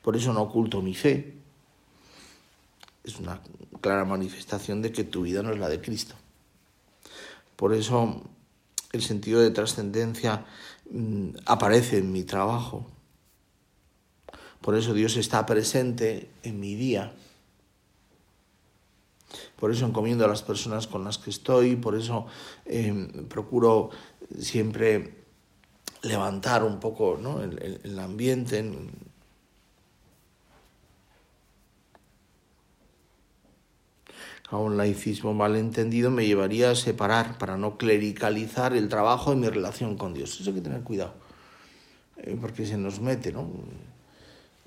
Por 0.02 0.16
eso 0.16 0.34
no 0.34 0.42
oculto 0.44 0.82
mi 0.82 0.96
fe. 0.96 1.36
Es 3.04 3.18
una 3.20 3.42
clara 3.82 4.06
manifestación 4.06 4.82
de 4.82 4.92
que 4.92 5.04
tu 5.04 5.24
vida 5.24 5.42
no 5.42 5.52
es 5.52 5.60
la 5.60 5.70
de 5.70 5.82
Cristo. 5.82 6.16
Por 7.56 7.74
eso 7.74 8.22
el 8.92 9.02
sentido 9.02 9.42
de 9.42 9.52
trascendencia 9.52 10.46
mm, 10.90 11.30
aparece 11.46 11.98
en 11.98 12.12
mi 12.12 12.24
trabajo. 12.24 12.86
Por 14.62 14.76
eso 14.76 14.94
Dios 14.94 15.18
está 15.18 15.46
presente 15.46 16.30
en 16.44 16.60
mi 16.60 16.76
día. 16.76 17.14
Por 19.58 19.72
eso 19.72 19.86
encomiendo 19.86 20.26
a 20.26 20.28
las 20.28 20.42
personas 20.42 20.88
con 20.88 21.04
las 21.04 21.18
que 21.18 21.30
estoy, 21.30 21.76
por 21.76 21.96
eso 21.96 22.26
em, 22.66 23.28
procuro 23.28 23.90
siempre 24.40 25.20
levantar 26.02 26.64
un 26.64 26.80
poco 26.80 27.18
¿no? 27.22 27.42
el, 27.42 27.82
el, 27.84 28.00
ambiente. 28.00 28.64
Un 34.58 34.78
laicismo 34.78 35.34
malentendido 35.34 36.10
me 36.10 36.26
llevaría 36.26 36.72
a 36.72 36.76
separar 36.76 37.38
para 37.38 37.58
no 37.58 37.78
clericalizar 37.78 38.74
el 38.74 38.90
trabajo 38.90 39.32
y 39.32 39.36
mi 39.36 39.48
relación 39.48 39.96
con 39.96 40.14
Dios. 40.14 40.40
Eso 40.42 40.50
hay 40.50 40.56
que 40.56 40.62
tener 40.62 40.82
cuidado, 40.82 41.14
eh, 42.18 42.36
porque 42.40 42.66
se 42.66 42.78
nos 42.78 43.00
mete, 43.00 43.32
¿no? 43.32 43.48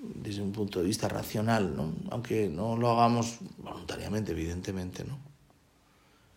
desde 0.02 0.42
un 0.42 0.52
punto 0.52 0.80
de 0.80 0.86
vista 0.86 1.08
racional, 1.08 1.76
¿no? 1.76 1.92
aunque 2.10 2.48
no 2.48 2.76
lo 2.76 2.90
hagamos 2.90 3.38
voluntariamente, 3.58 4.32
evidentemente. 4.32 5.04
¿no? 5.04 5.18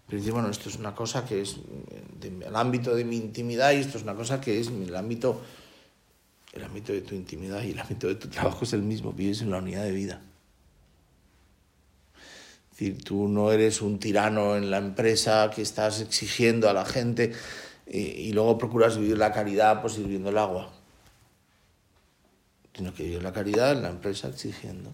Pero 0.07 0.19
decir, 0.19 0.33
bueno, 0.33 0.49
esto 0.49 0.69
es 0.69 0.77
una 0.77 0.93
cosa 0.93 1.25
que 1.25 1.41
es 1.41 1.57
el 2.21 2.55
ámbito 2.55 2.95
de 2.95 3.03
mi 3.03 3.17
intimidad 3.17 3.71
y 3.71 3.77
esto 3.77 3.97
es 3.97 4.03
una 4.03 4.15
cosa 4.15 4.39
que 4.39 4.59
es 4.59 4.67
el 4.67 4.95
ámbito, 4.95 5.41
el 6.53 6.63
ámbito 6.63 6.93
de 6.93 7.01
tu 7.01 7.15
intimidad 7.15 7.63
y 7.63 7.71
el 7.71 7.79
ámbito 7.79 8.07
de 8.07 8.15
tu 8.15 8.27
trabajo 8.29 8.65
es 8.65 8.73
el 8.73 8.83
mismo, 8.83 9.11
vives 9.11 9.41
en 9.41 9.49
la 9.49 9.57
unidad 9.57 9.83
de 9.83 9.91
vida. 9.91 10.21
Es 12.75 12.79
decir, 12.79 13.03
tú 13.05 13.29
no 13.29 13.53
eres 13.53 13.81
un 13.81 13.99
tirano 13.99 14.57
en 14.57 14.69
la 14.69 14.79
empresa 14.79 15.49
que 15.49 15.61
estás 15.61 16.01
exigiendo 16.01 16.69
a 16.69 16.73
la 16.73 16.83
gente 16.83 17.31
y, 17.87 18.33
luego 18.33 18.57
procuras 18.57 18.97
vivir 18.97 19.17
la 19.17 19.31
caridad 19.31 19.81
pues 19.81 19.93
sirviendo 19.93 20.29
el 20.29 20.37
agua 20.37 20.73
sino 22.75 22.93
que 22.93 23.03
vive 23.03 23.21
la 23.21 23.31
caridad 23.31 23.71
en 23.71 23.83
la 23.83 23.89
empresa 23.89 24.27
exigiendo. 24.27 24.91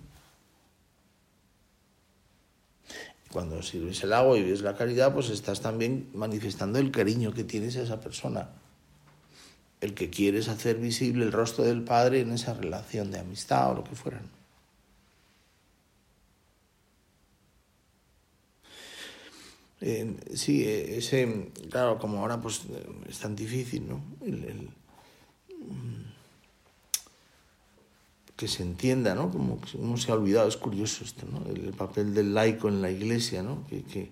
Cuando 3.31 3.63
sirves 3.63 4.03
el 4.03 4.13
agua 4.13 4.37
y 4.37 4.43
vives 4.43 4.61
la 4.61 4.75
caridad, 4.75 5.13
pues 5.13 5.29
estás 5.29 5.61
también 5.61 6.09
manifestando 6.13 6.77
el 6.77 6.91
cariño 6.91 7.33
que 7.33 7.43
tienes 7.43 7.77
a 7.77 7.81
esa 7.81 7.99
persona, 7.99 8.49
el 9.79 9.95
que 9.95 10.11
quieres 10.11 10.47
hacer 10.47 10.77
visible 10.77 11.25
el 11.25 11.31
rostro 11.31 11.63
del 11.63 11.81
Padre 11.81 12.19
en 12.19 12.33
esa 12.33 12.53
relación 12.53 13.09
de 13.09 13.17
amistad 13.17 13.71
o 13.71 13.73
lo 13.73 13.83
que 13.83 13.95
fueran. 13.95 14.40
Sí, 20.35 20.63
ese, 20.63 21.51
claro, 21.71 21.97
como 21.97 22.19
ahora 22.19 22.39
pues 22.39 22.61
es 23.09 23.17
tan 23.17 23.35
difícil, 23.35 23.87
¿no? 23.89 24.03
el, 24.23 24.69
que 28.41 28.47
se 28.47 28.63
entienda, 28.63 29.13
¿no? 29.13 29.29
Como, 29.29 29.59
se 29.97 30.11
ha 30.11 30.15
olvidado, 30.15 30.47
es 30.47 30.57
curioso 30.57 31.03
esto, 31.03 31.27
¿no? 31.31 31.47
El, 31.53 31.73
papel 31.73 32.15
del 32.15 32.33
laico 32.33 32.69
en 32.69 32.81
la 32.81 32.89
iglesia, 32.89 33.43
¿no? 33.43 33.67
Que, 33.67 33.83
que, 33.83 34.09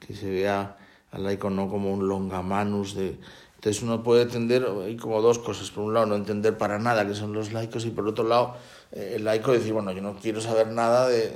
que, 0.00 0.16
se 0.16 0.28
vea 0.28 0.76
al 1.12 1.22
laico 1.22 1.48
no 1.48 1.68
como 1.68 1.92
un 1.92 2.08
longamanus 2.08 2.96
de, 2.96 3.18
Entonces 3.54 3.80
uno 3.84 4.02
puede 4.02 4.22
entender, 4.22 4.66
hay 4.84 4.96
como 4.96 5.22
dos 5.22 5.38
cosas. 5.38 5.70
Por 5.70 5.84
un 5.84 5.94
lado, 5.94 6.06
no 6.06 6.16
entender 6.16 6.58
para 6.58 6.80
nada 6.80 7.06
qué 7.06 7.14
son 7.14 7.32
los 7.32 7.52
laicos 7.52 7.86
y 7.86 7.90
por 7.90 8.08
otro 8.08 8.26
lado, 8.26 8.56
eh, 8.90 9.12
el 9.14 9.24
laico 9.24 9.52
decir, 9.52 9.72
bueno, 9.72 9.92
yo 9.92 10.02
no 10.02 10.16
quiero 10.16 10.40
saber 10.40 10.66
nada 10.66 11.06
de, 11.06 11.30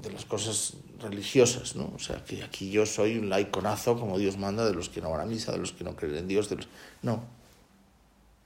de 0.00 0.10
las 0.10 0.24
cosas 0.24 0.72
religiosas, 1.02 1.76
¿no? 1.76 1.92
O 1.94 1.98
sea, 1.98 2.24
que 2.24 2.42
aquí 2.42 2.70
yo 2.70 2.86
soy 2.86 3.18
un 3.18 3.28
laiconazo, 3.28 3.98
como 3.98 4.18
Dios 4.18 4.38
manda, 4.38 4.64
de 4.64 4.74
los 4.74 4.88
que 4.88 5.00
no 5.00 5.10
van 5.10 5.20
a 5.20 5.26
misa, 5.26 5.52
de 5.52 5.58
los 5.58 5.72
que 5.72 5.84
no 5.84 5.94
creen 5.94 6.16
en 6.16 6.28
Dios, 6.28 6.48
de 6.48 6.56
los... 6.56 6.68
No. 7.02 7.24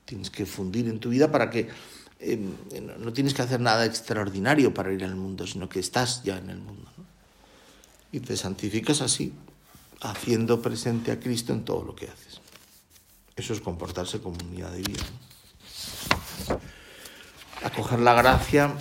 Tienes 0.05 0.31
que 0.31 0.47
fundir 0.47 0.89
en 0.89 0.99
tu 0.99 1.11
vida 1.11 1.31
para 1.31 1.51
que... 1.51 1.69
Eh, 2.19 2.39
no 2.99 3.13
tienes 3.13 3.35
que 3.35 3.43
hacer 3.43 3.61
nada 3.61 3.85
extraordinario 3.85 4.73
para 4.73 4.93
ir 4.93 5.05
al 5.05 5.15
mundo, 5.15 5.47
sino 5.47 5.69
que 5.69 5.81
estás 5.81 6.23
ya 6.23 6.39
en 6.39 6.51
el 6.51 6.59
mundo. 6.59 6.91
¿no? 6.97 7.05
Y 8.11 8.21
te 8.21 8.37
santificas 8.37 9.03
así, 9.03 9.33
haciendo 10.01 10.63
presente 10.63 11.13
a 11.13 11.21
Cristo 11.21 11.53
en 11.53 11.65
todo 11.65 11.85
lo 11.85 11.95
que 11.95 12.07
haces. 12.07 12.41
Eso 13.37 13.53
es 13.53 13.61
comportarse 13.61 14.21
como 14.21 14.39
unidad 14.39 14.71
de 14.73 14.83
vida. 14.83 15.05
¿no? 16.49 16.61
Acoger 17.67 18.01
la 18.01 18.15
gracia 18.15 18.75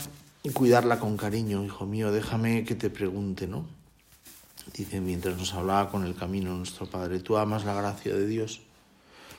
y 0.46 0.52
cuidarla 0.52 1.00
con 1.00 1.18
cariño, 1.18 1.66
hijo 1.66 1.88
mío, 1.88 2.12
déjame 2.12 2.66
que 2.66 2.76
te 2.76 2.92
pregunte, 2.92 3.48
¿no? 3.48 3.66
Dice, 4.78 5.02
mientras 5.02 5.36
nos 5.38 5.56
hablaba 5.56 5.90
con 5.90 6.06
el 6.06 6.14
camino 6.14 6.56
nuestro 6.56 6.86
Padre, 6.86 7.20
tú 7.20 7.38
amas 7.38 7.66
la 7.66 7.74
gracia 7.74 8.14
de 8.14 8.28
Dios, 8.28 8.62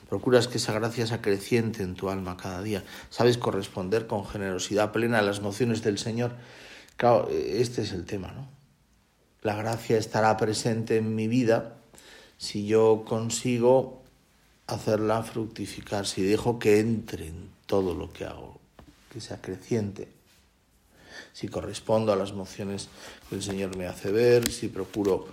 procuras 0.09 0.49
que 0.49 0.57
esa 0.57 0.73
gracia 0.73 1.07
sea 1.07 1.21
creciente 1.21 1.81
en 1.81 1.95
tu 1.95 2.09
alma 2.09 2.35
cada 2.35 2.61
día, 2.61 2.83
sabes 3.09 3.37
corresponder 3.37 4.05
con 4.05 4.27
generosidad 4.27 4.91
plena 4.91 5.19
a 5.19 5.21
las 5.21 5.39
mociones 5.39 5.81
del 5.81 5.97
Señor. 5.97 6.33
Claro, 6.97 7.29
este 7.29 7.83
es 7.83 7.93
el 7.93 8.03
tema, 8.03 8.33
¿no? 8.33 8.49
La 9.43 9.55
gracia 9.55 9.97
estará 9.97 10.35
presente 10.35 10.97
en 10.97 11.15
mi 11.15 11.29
vida 11.29 11.77
si 12.37 12.67
yo 12.67 13.05
consigo 13.07 14.03
hacerla 14.67 15.23
fructificar, 15.23 16.05
si 16.05 16.21
dejo 16.23 16.59
que 16.59 16.81
entre 16.81 17.27
en 17.27 17.49
todo 17.65 17.93
lo 17.93 18.11
que 18.11 18.25
hago, 18.25 18.59
que 19.13 19.21
sea 19.21 19.41
creciente. 19.41 20.16
Si 21.37 21.47
correspondo 21.49 22.11
a 22.11 22.15
las 22.15 22.33
mociones 22.33 22.89
que 23.29 23.35
el 23.35 23.43
Señor 23.43 23.77
me 23.77 23.85
hace 23.85 24.11
ver, 24.11 24.51
si 24.51 24.69
procuro 24.69 25.27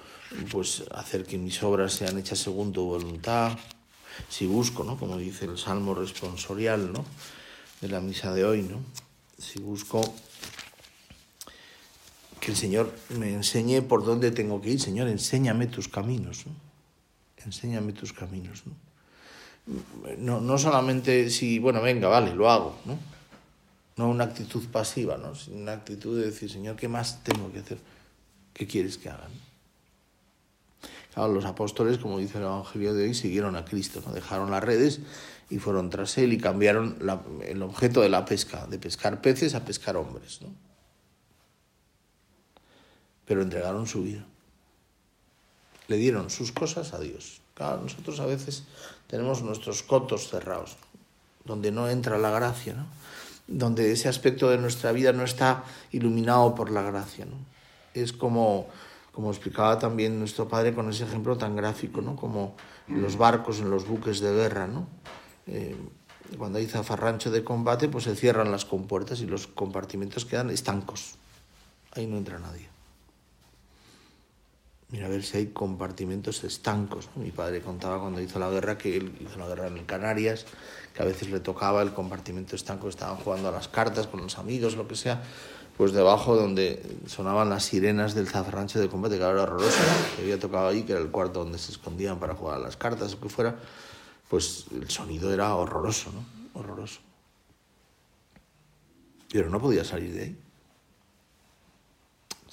pues 0.50 0.84
hacer 0.90 1.24
que 1.24 1.38
mis 1.38 1.62
obras 1.62 1.94
sean 1.94 2.18
hechas 2.18 2.40
según 2.40 2.74
tu 2.74 2.84
voluntad, 2.84 3.56
si 4.28 4.44
busco, 4.44 4.84
¿no? 4.84 4.98
Como 4.98 5.16
dice 5.16 5.46
el 5.46 5.56
Salmo 5.56 5.94
responsorial, 5.94 6.92
¿no? 6.92 7.06
De 7.80 7.88
la 7.88 8.02
misa 8.02 8.34
de 8.34 8.44
hoy, 8.44 8.60
¿no? 8.60 8.80
Si 9.38 9.60
busco 9.60 10.02
que 12.38 12.50
el 12.50 12.56
Señor 12.58 12.92
me 13.08 13.32
enseñe 13.32 13.80
por 13.80 14.04
dónde 14.04 14.30
tengo 14.30 14.60
que 14.60 14.72
ir, 14.72 14.80
Señor, 14.82 15.08
enséñame 15.08 15.68
tus 15.68 15.88
caminos, 15.88 16.44
¿no? 16.44 16.52
Enséñame 17.46 17.94
tus 17.94 18.12
caminos, 18.12 18.64
¿no? 18.66 18.74
no, 20.18 20.42
no 20.42 20.58
solamente 20.58 21.30
si, 21.30 21.58
bueno, 21.58 21.80
venga, 21.80 22.08
vale, 22.08 22.34
lo 22.34 22.50
hago, 22.50 22.76
¿no? 22.84 22.98
No 23.96 24.08
una 24.08 24.24
actitud 24.24 24.66
pasiva, 24.68 25.16
¿no? 25.16 25.34
Sino 25.34 25.58
una 25.58 25.72
actitud 25.72 26.18
de 26.18 26.26
decir, 26.26 26.50
Señor, 26.50 26.76
¿qué 26.76 26.88
más 26.88 27.22
tengo 27.22 27.52
que 27.52 27.60
hacer? 27.60 27.78
¿Qué 28.52 28.66
quieres 28.66 28.98
que 28.98 29.08
haga? 29.08 29.28
Claro, 31.14 31.32
los 31.32 31.44
apóstoles, 31.44 31.98
como 31.98 32.18
dice 32.18 32.38
el 32.38 32.44
Evangelio 32.44 32.92
de 32.92 33.04
hoy, 33.04 33.14
siguieron 33.14 33.54
a 33.54 33.64
Cristo, 33.64 34.02
¿no? 34.04 34.12
Dejaron 34.12 34.50
las 34.50 34.64
redes 34.64 35.00
y 35.48 35.58
fueron 35.58 35.90
tras 35.90 36.18
él 36.18 36.32
y 36.32 36.38
cambiaron 36.38 36.98
el 37.46 37.62
objeto 37.62 38.00
de 38.00 38.08
la 38.08 38.24
pesca, 38.24 38.66
de 38.66 38.78
pescar 38.78 39.20
peces 39.20 39.54
a 39.54 39.64
pescar 39.64 39.96
hombres, 39.96 40.40
¿no? 40.42 40.48
Pero 43.26 43.42
entregaron 43.42 43.86
su 43.86 44.02
vida. 44.02 44.24
Le 45.86 45.96
dieron 45.96 46.30
sus 46.30 46.50
cosas 46.50 46.94
a 46.94 46.98
Dios. 46.98 47.40
Claro, 47.54 47.82
nosotros 47.82 48.18
a 48.18 48.26
veces 48.26 48.64
tenemos 49.06 49.42
nuestros 49.42 49.84
cotos 49.84 50.28
cerrados, 50.28 50.76
donde 51.44 51.70
no 51.70 51.88
entra 51.88 52.18
la 52.18 52.30
gracia, 52.30 52.74
¿no? 52.74 52.86
Donde 53.46 53.92
ese 53.92 54.08
aspecto 54.08 54.50
de 54.50 54.58
nuestra 54.58 54.92
vida 54.92 55.12
no 55.12 55.24
está 55.24 55.64
iluminado 55.92 56.54
por 56.54 56.70
la 56.70 56.82
gracia. 56.82 57.26
¿no? 57.26 57.36
Es 57.92 58.12
como, 58.12 58.68
como 59.12 59.30
explicaba 59.30 59.78
también 59.78 60.18
nuestro 60.18 60.48
padre 60.48 60.74
con 60.74 60.88
ese 60.90 61.04
ejemplo 61.04 61.36
tan 61.36 61.56
gráfico, 61.56 62.00
¿no? 62.00 62.16
como 62.16 62.56
los 62.88 63.16
barcos, 63.16 63.60
en 63.60 63.70
los 63.70 63.86
buques 63.86 64.20
de 64.20 64.32
guerra. 64.32 64.66
¿no? 64.66 64.86
Eh, 65.46 65.76
cuando 66.38 66.58
hay 66.58 66.66
zafarrancho 66.66 67.30
de 67.30 67.44
combate, 67.44 67.88
pues 67.88 68.04
se 68.04 68.16
cierran 68.16 68.50
las 68.50 68.64
compuertas 68.64 69.20
y 69.20 69.26
los 69.26 69.46
compartimentos 69.46 70.24
quedan 70.24 70.50
estancos. 70.50 71.16
Ahí 71.92 72.06
no 72.06 72.16
entra 72.16 72.38
nadie. 72.38 72.73
Mira 74.94 75.06
a 75.06 75.08
ver 75.08 75.24
si 75.24 75.38
hay 75.38 75.46
compartimentos 75.48 76.44
estancos. 76.44 77.08
Mi 77.16 77.32
padre 77.32 77.60
contaba 77.60 77.98
cuando 77.98 78.20
hizo 78.20 78.38
la 78.38 78.48
guerra 78.48 78.78
que 78.78 78.96
él 78.96 79.12
hizo 79.18 79.40
la 79.40 79.48
guerra 79.48 79.66
en 79.66 79.84
Canarias, 79.86 80.46
que 80.94 81.02
a 81.02 81.04
veces 81.04 81.30
le 81.30 81.40
tocaba 81.40 81.82
el 81.82 81.92
compartimento 81.92 82.54
estanco, 82.54 82.88
estaban 82.88 83.16
jugando 83.16 83.48
a 83.48 83.50
las 83.50 83.66
cartas 83.66 84.06
con 84.06 84.20
los 84.20 84.38
amigos, 84.38 84.76
lo 84.76 84.86
que 84.86 84.94
sea, 84.94 85.20
pues 85.76 85.90
debajo 85.90 86.36
donde 86.36 86.80
sonaban 87.08 87.50
las 87.50 87.64
sirenas 87.64 88.14
del 88.14 88.28
zafarrancho 88.28 88.78
de 88.78 88.88
combate, 88.88 89.16
que 89.16 89.24
era 89.24 89.42
horroroso, 89.42 89.80
que 90.14 90.22
había 90.22 90.38
tocado 90.38 90.68
ahí, 90.68 90.84
que 90.84 90.92
era 90.92 91.00
el 91.00 91.10
cuarto 91.10 91.40
donde 91.40 91.58
se 91.58 91.72
escondían 91.72 92.20
para 92.20 92.36
jugar 92.36 92.58
a 92.58 92.60
las 92.60 92.76
cartas 92.76 93.14
o 93.14 93.20
que 93.20 93.28
fuera, 93.28 93.56
pues 94.30 94.66
el 94.70 94.88
sonido 94.90 95.34
era 95.34 95.56
horroroso, 95.56 96.12
¿no? 96.12 96.60
Horroroso. 96.60 97.00
Pero 99.32 99.50
no 99.50 99.60
podía 99.60 99.82
salir 99.82 100.14
de 100.14 100.22
ahí 100.22 100.43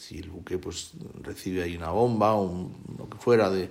si 0.01 0.17
el 0.17 0.31
buque 0.31 0.57
pues 0.57 0.93
recibe 1.21 1.61
ahí 1.61 1.77
una 1.77 1.91
bomba 1.91 2.33
o 2.33 2.71
lo 2.97 3.07
que 3.07 3.17
fuera 3.17 3.51
de 3.51 3.69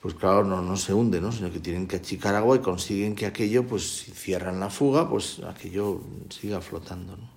pues 0.00 0.14
claro 0.14 0.44
no, 0.44 0.62
no 0.62 0.76
se 0.76 0.94
hunde 0.94 1.20
¿no? 1.20 1.32
sino 1.32 1.50
que 1.50 1.58
tienen 1.58 1.88
que 1.88 1.96
achicar 1.96 2.36
agua 2.36 2.56
y 2.56 2.60
consiguen 2.60 3.16
que 3.16 3.26
aquello 3.26 3.66
pues 3.66 3.98
si 3.98 4.12
cierran 4.12 4.60
la 4.60 4.70
fuga 4.70 5.10
pues 5.10 5.40
aquello 5.40 6.00
siga 6.30 6.60
flotando 6.60 7.16
¿no? 7.16 7.28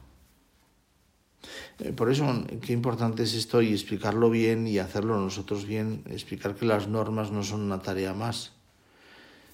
eh, 1.79 1.91
por 1.93 2.11
eso 2.11 2.45
qué 2.61 2.73
importante 2.73 3.23
es 3.23 3.33
esto 3.33 3.63
y 3.63 3.73
explicarlo 3.73 4.29
bien 4.29 4.67
y 4.67 4.77
hacerlo 4.77 5.19
nosotros 5.19 5.65
bien 5.65 6.03
explicar 6.11 6.53
que 6.53 6.67
las 6.67 6.87
normas 6.87 7.31
no 7.31 7.41
son 7.41 7.61
una 7.61 7.81
tarea 7.81 8.13
más 8.13 8.51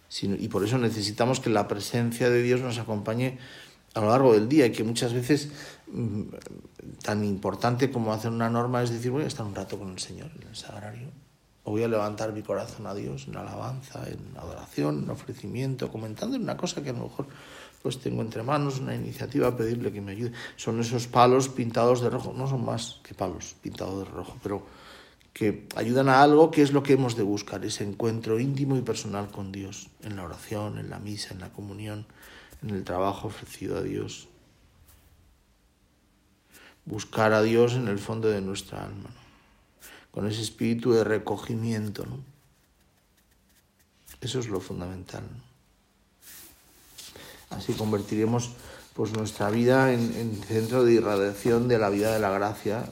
sino, 0.10 0.36
y 0.36 0.50
por 0.50 0.65
eso 0.65 0.78
necesitamos 0.78 1.39
que 1.39 1.50
la 1.50 1.69
presencia 1.69 2.30
de 2.30 2.41
Dios 2.41 2.60
nos 2.60 2.80
acompañe 2.80 3.38
a 3.93 4.02
lo 4.02 4.10
largo 4.10 4.34
del 4.34 4.50
día 4.50 4.65
y 4.65 4.71
que 4.71 4.84
muchas 4.84 5.13
veces 5.13 5.50
tan 7.02 7.23
importante 7.23 7.91
como 7.91 8.13
hacer 8.13 8.32
una 8.32 8.50
norma 8.50 8.84
es 8.84 8.89
decir 8.89 9.12
voy 9.12 9.23
a 9.23 9.28
estar 9.28 9.45
un 9.45 9.56
rato 9.56 9.80
con 9.80 9.89
el 9.89 10.00
Señor 10.00 10.30
en 10.41 10.47
el 10.47 10.56
sagrario 10.56 11.10
o 11.63 11.71
voy 11.71 11.84
a 11.84 11.88
levantar 11.89 12.32
mi 12.32 12.43
corazón 12.43 12.88
a 12.88 12.93
Dios 12.93 13.28
en 13.28 13.36
alabanza, 13.36 14.08
en 14.08 14.38
adoración, 14.38 15.04
en 15.04 15.10
ofrecimiento, 15.10 15.91
comentando 15.91 16.38
una 16.38 16.56
cosa 16.56 16.82
que 16.82 16.91
a 16.91 16.93
lo 16.93 17.04
mejor 17.04 17.28
pues 17.82 18.00
tengo 18.00 18.21
entre 18.21 18.41
manos, 18.41 18.80
una 18.80 18.95
iniciativa, 18.95 19.56
pedirle 19.56 19.91
que 19.91 20.00
me 20.00 20.13
ayude. 20.13 20.32
Son 20.56 20.80
esos 20.80 21.08
palos 21.08 21.50
pintados 21.50 22.02
de 22.02 22.10
rojo, 22.10 22.34
no 22.34 22.47
son 22.47 22.63
más 22.63 23.02
que 23.04 23.13
palos 23.13 23.56
pintados 23.62 24.00
de 24.00 24.06
rojo, 24.06 24.38
pero 24.41 24.65
que 25.34 25.67
ayudan 25.76 26.08
a 26.10 26.21
algo 26.23 26.52
que 26.52 26.62
es 26.62 26.71
lo 26.71 26.84
que 26.84 26.93
hemos 26.93 27.15
de 27.15 27.23
buscar, 27.23 27.63
ese 27.65 27.84
encuentro 27.84 28.39
íntimo 28.39 28.78
y 28.78 28.82
personal 28.82 29.30
con 29.30 29.52
Dios, 29.52 29.89
en 30.04 30.15
la 30.15 30.23
oración, 30.23 30.80
en 30.80 30.89
la 30.89 31.00
misa, 31.00 31.34
en 31.34 31.41
la 31.41 31.52
comunión, 31.52 32.06
en 32.63 32.69
el 32.69 32.84
trabajo 32.84 33.28
ofrecido 33.28 33.78
a 33.78 33.82
Dios. 33.82 34.30
Buscar 36.88 37.34
a 37.34 37.43
Dios 37.43 37.73
en 37.73 37.88
el 37.88 38.00
fondo 38.00 38.30
de 38.30 38.41
nuestra 38.41 38.84
alma, 38.84 39.10
con 40.10 40.26
ese 40.26 40.41
espíritu 40.41 40.93
de 40.93 41.04
recogimiento. 41.04 42.06
¿no? 42.06 42.17
Eso 44.21 44.39
es 44.39 44.47
lo 44.47 44.60
fundamental. 44.60 45.23
Así 47.50 47.73
convertiremos 47.73 48.52
pues, 48.93 49.12
nuestra 49.13 49.50
vida 49.50 49.93
en, 49.93 50.41
centro 50.47 50.84
de 50.84 50.93
irradiación 50.93 51.67
de 51.67 51.78
la 51.78 51.89
vida 51.89 52.13
de 52.13 52.19
la 52.19 52.32
gracia. 52.32 52.89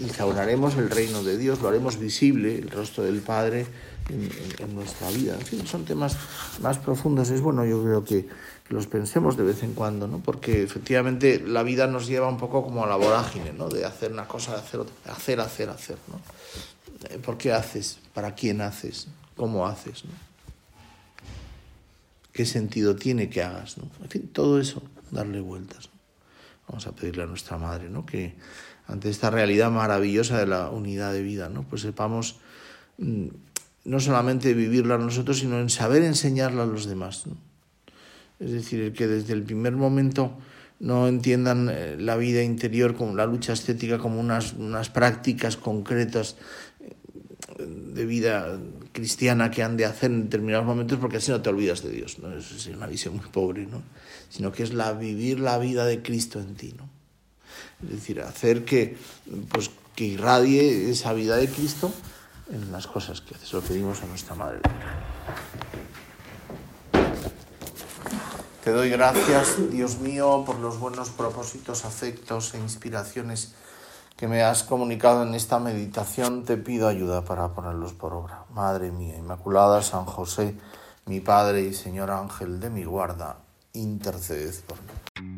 Instauraremos 0.00 0.76
el 0.76 0.90
reino 0.90 1.22
de 1.22 1.38
Dios, 1.38 1.60
lo 1.60 1.68
haremos 1.68 1.98
visible, 1.98 2.58
el 2.58 2.70
rostro 2.70 3.04
del 3.04 3.20
Padre 3.20 3.66
en, 4.08 4.22
en, 4.22 4.68
en 4.68 4.74
nuestra 4.74 5.10
vida. 5.10 5.34
En 5.34 5.46
fin, 5.46 5.66
son 5.66 5.84
temas 5.84 6.16
más 6.60 6.78
profundos. 6.78 7.30
Es 7.30 7.40
bueno, 7.40 7.64
yo 7.64 7.82
creo 7.82 8.04
que 8.04 8.28
los 8.68 8.86
pensemos 8.86 9.36
de 9.36 9.44
vez 9.44 9.62
en 9.62 9.74
cuando, 9.74 10.08
¿no? 10.08 10.18
Porque 10.18 10.62
efectivamente 10.62 11.40
la 11.40 11.62
vida 11.62 11.86
nos 11.86 12.06
lleva 12.06 12.28
un 12.28 12.38
poco 12.38 12.62
como 12.64 12.84
a 12.84 12.86
la 12.86 12.96
vorágine, 12.96 13.52
¿no? 13.52 13.68
De 13.68 13.84
hacer 13.84 14.12
una 14.12 14.26
cosa, 14.26 14.52
de 14.52 14.58
hacer 14.58 14.80
otra, 14.80 14.94
hacer, 15.12 15.40
hacer, 15.40 15.70
hacer, 15.70 15.98
¿no? 16.08 16.20
¿Por 17.20 17.36
qué 17.38 17.52
haces? 17.52 17.98
¿Para 18.14 18.34
quién 18.34 18.60
haces? 18.60 19.08
¿Cómo 19.36 19.66
haces? 19.66 20.04
¿no? 20.04 20.10
¿Qué 22.32 22.46
sentido 22.46 22.96
tiene 22.96 23.28
que 23.28 23.42
hagas? 23.42 23.78
¿no? 23.78 23.84
En 24.02 24.08
fin, 24.08 24.28
todo 24.28 24.60
eso, 24.60 24.82
darle 25.10 25.40
vueltas. 25.40 25.88
¿no? 25.92 26.00
Vamos 26.68 26.86
a 26.86 26.92
pedirle 26.92 27.24
a 27.24 27.26
nuestra 27.26 27.58
Madre, 27.58 27.90
¿no? 27.90 28.06
Que 28.06 28.34
ante 28.92 29.10
esta 29.10 29.30
realidad 29.30 29.70
maravillosa 29.70 30.38
de 30.38 30.46
la 30.46 30.70
unidad 30.70 31.12
de 31.12 31.22
vida, 31.22 31.48
¿no? 31.48 31.64
Pues 31.64 31.82
sepamos 31.82 32.36
mmm, 32.98 33.28
no 33.84 34.00
solamente 34.00 34.54
vivirla 34.54 34.98
nosotros, 34.98 35.38
sino 35.38 35.58
en 35.58 35.70
saber 35.70 36.02
enseñarla 36.02 36.62
a 36.62 36.66
los 36.66 36.86
demás. 36.86 37.24
Es 38.38 38.52
decir, 38.52 38.92
que 38.92 39.06
desde 39.06 39.32
el 39.32 39.42
primer 39.42 39.72
momento 39.72 40.36
no 40.78 41.08
entiendan 41.08 41.68
eh, 41.70 41.96
la 41.98 42.16
vida 42.16 42.42
interior 42.42 42.94
como 42.94 43.14
la 43.14 43.26
lucha 43.26 43.52
estética 43.52 43.98
como 43.98 44.20
unas, 44.20 44.52
unas 44.54 44.90
prácticas 44.90 45.56
concretas 45.56 46.36
de 47.58 48.06
vida 48.06 48.58
cristiana 48.92 49.50
que 49.50 49.62
han 49.62 49.76
de 49.76 49.84
hacer 49.84 50.10
en 50.10 50.24
determinados 50.24 50.66
momentos 50.66 50.98
porque 50.98 51.18
así 51.18 51.30
no 51.30 51.40
te 51.40 51.50
olvidas 51.50 51.82
de 51.82 51.90
Dios. 51.90 52.18
¿no? 52.18 52.36
Es 52.36 52.66
una 52.66 52.86
visión 52.86 53.16
muy 53.16 53.26
pobre, 53.26 53.66
¿no? 53.66 53.82
sino 54.28 54.52
que 54.52 54.62
es 54.62 54.74
la 54.74 54.92
vivir 54.92 55.40
la 55.40 55.58
vida 55.58 55.84
de 55.86 56.02
Cristo 56.02 56.40
en 56.40 56.54
ti. 56.54 56.74
¿no? 56.76 56.88
Es 57.82 57.90
decir, 57.90 58.20
hacer 58.20 58.64
que, 58.64 58.96
pues, 59.50 59.70
que 59.94 60.04
irradie 60.04 60.90
esa 60.90 61.12
vida 61.12 61.36
de 61.36 61.48
Cristo 61.48 61.92
en 62.50 62.72
las 62.72 62.86
cosas 62.86 63.20
que 63.20 63.34
haces. 63.34 63.52
Lo 63.52 63.60
pedimos 63.60 64.02
a 64.02 64.06
nuestra 64.06 64.34
Madre. 64.34 64.60
Te 68.64 68.70
doy 68.70 68.90
gracias, 68.90 69.56
Dios 69.72 69.98
mío, 69.98 70.44
por 70.46 70.60
los 70.60 70.78
buenos 70.78 71.10
propósitos, 71.10 71.84
afectos 71.84 72.54
e 72.54 72.58
inspiraciones 72.58 73.54
que 74.16 74.28
me 74.28 74.44
has 74.44 74.62
comunicado 74.62 75.24
en 75.24 75.34
esta 75.34 75.58
meditación. 75.58 76.44
Te 76.44 76.56
pido 76.56 76.86
ayuda 76.86 77.24
para 77.24 77.48
ponerlos 77.54 77.92
por 77.92 78.12
obra. 78.12 78.44
Madre 78.54 78.92
mía, 78.92 79.16
Inmaculada, 79.18 79.82
San 79.82 80.04
José, 80.04 80.54
mi 81.06 81.18
Padre 81.18 81.62
y 81.62 81.74
Señor 81.74 82.12
Ángel 82.12 82.60
de 82.60 82.70
mi 82.70 82.84
guarda, 82.84 83.38
interceded 83.72 84.54
por 84.64 84.76
mí. 84.76 85.11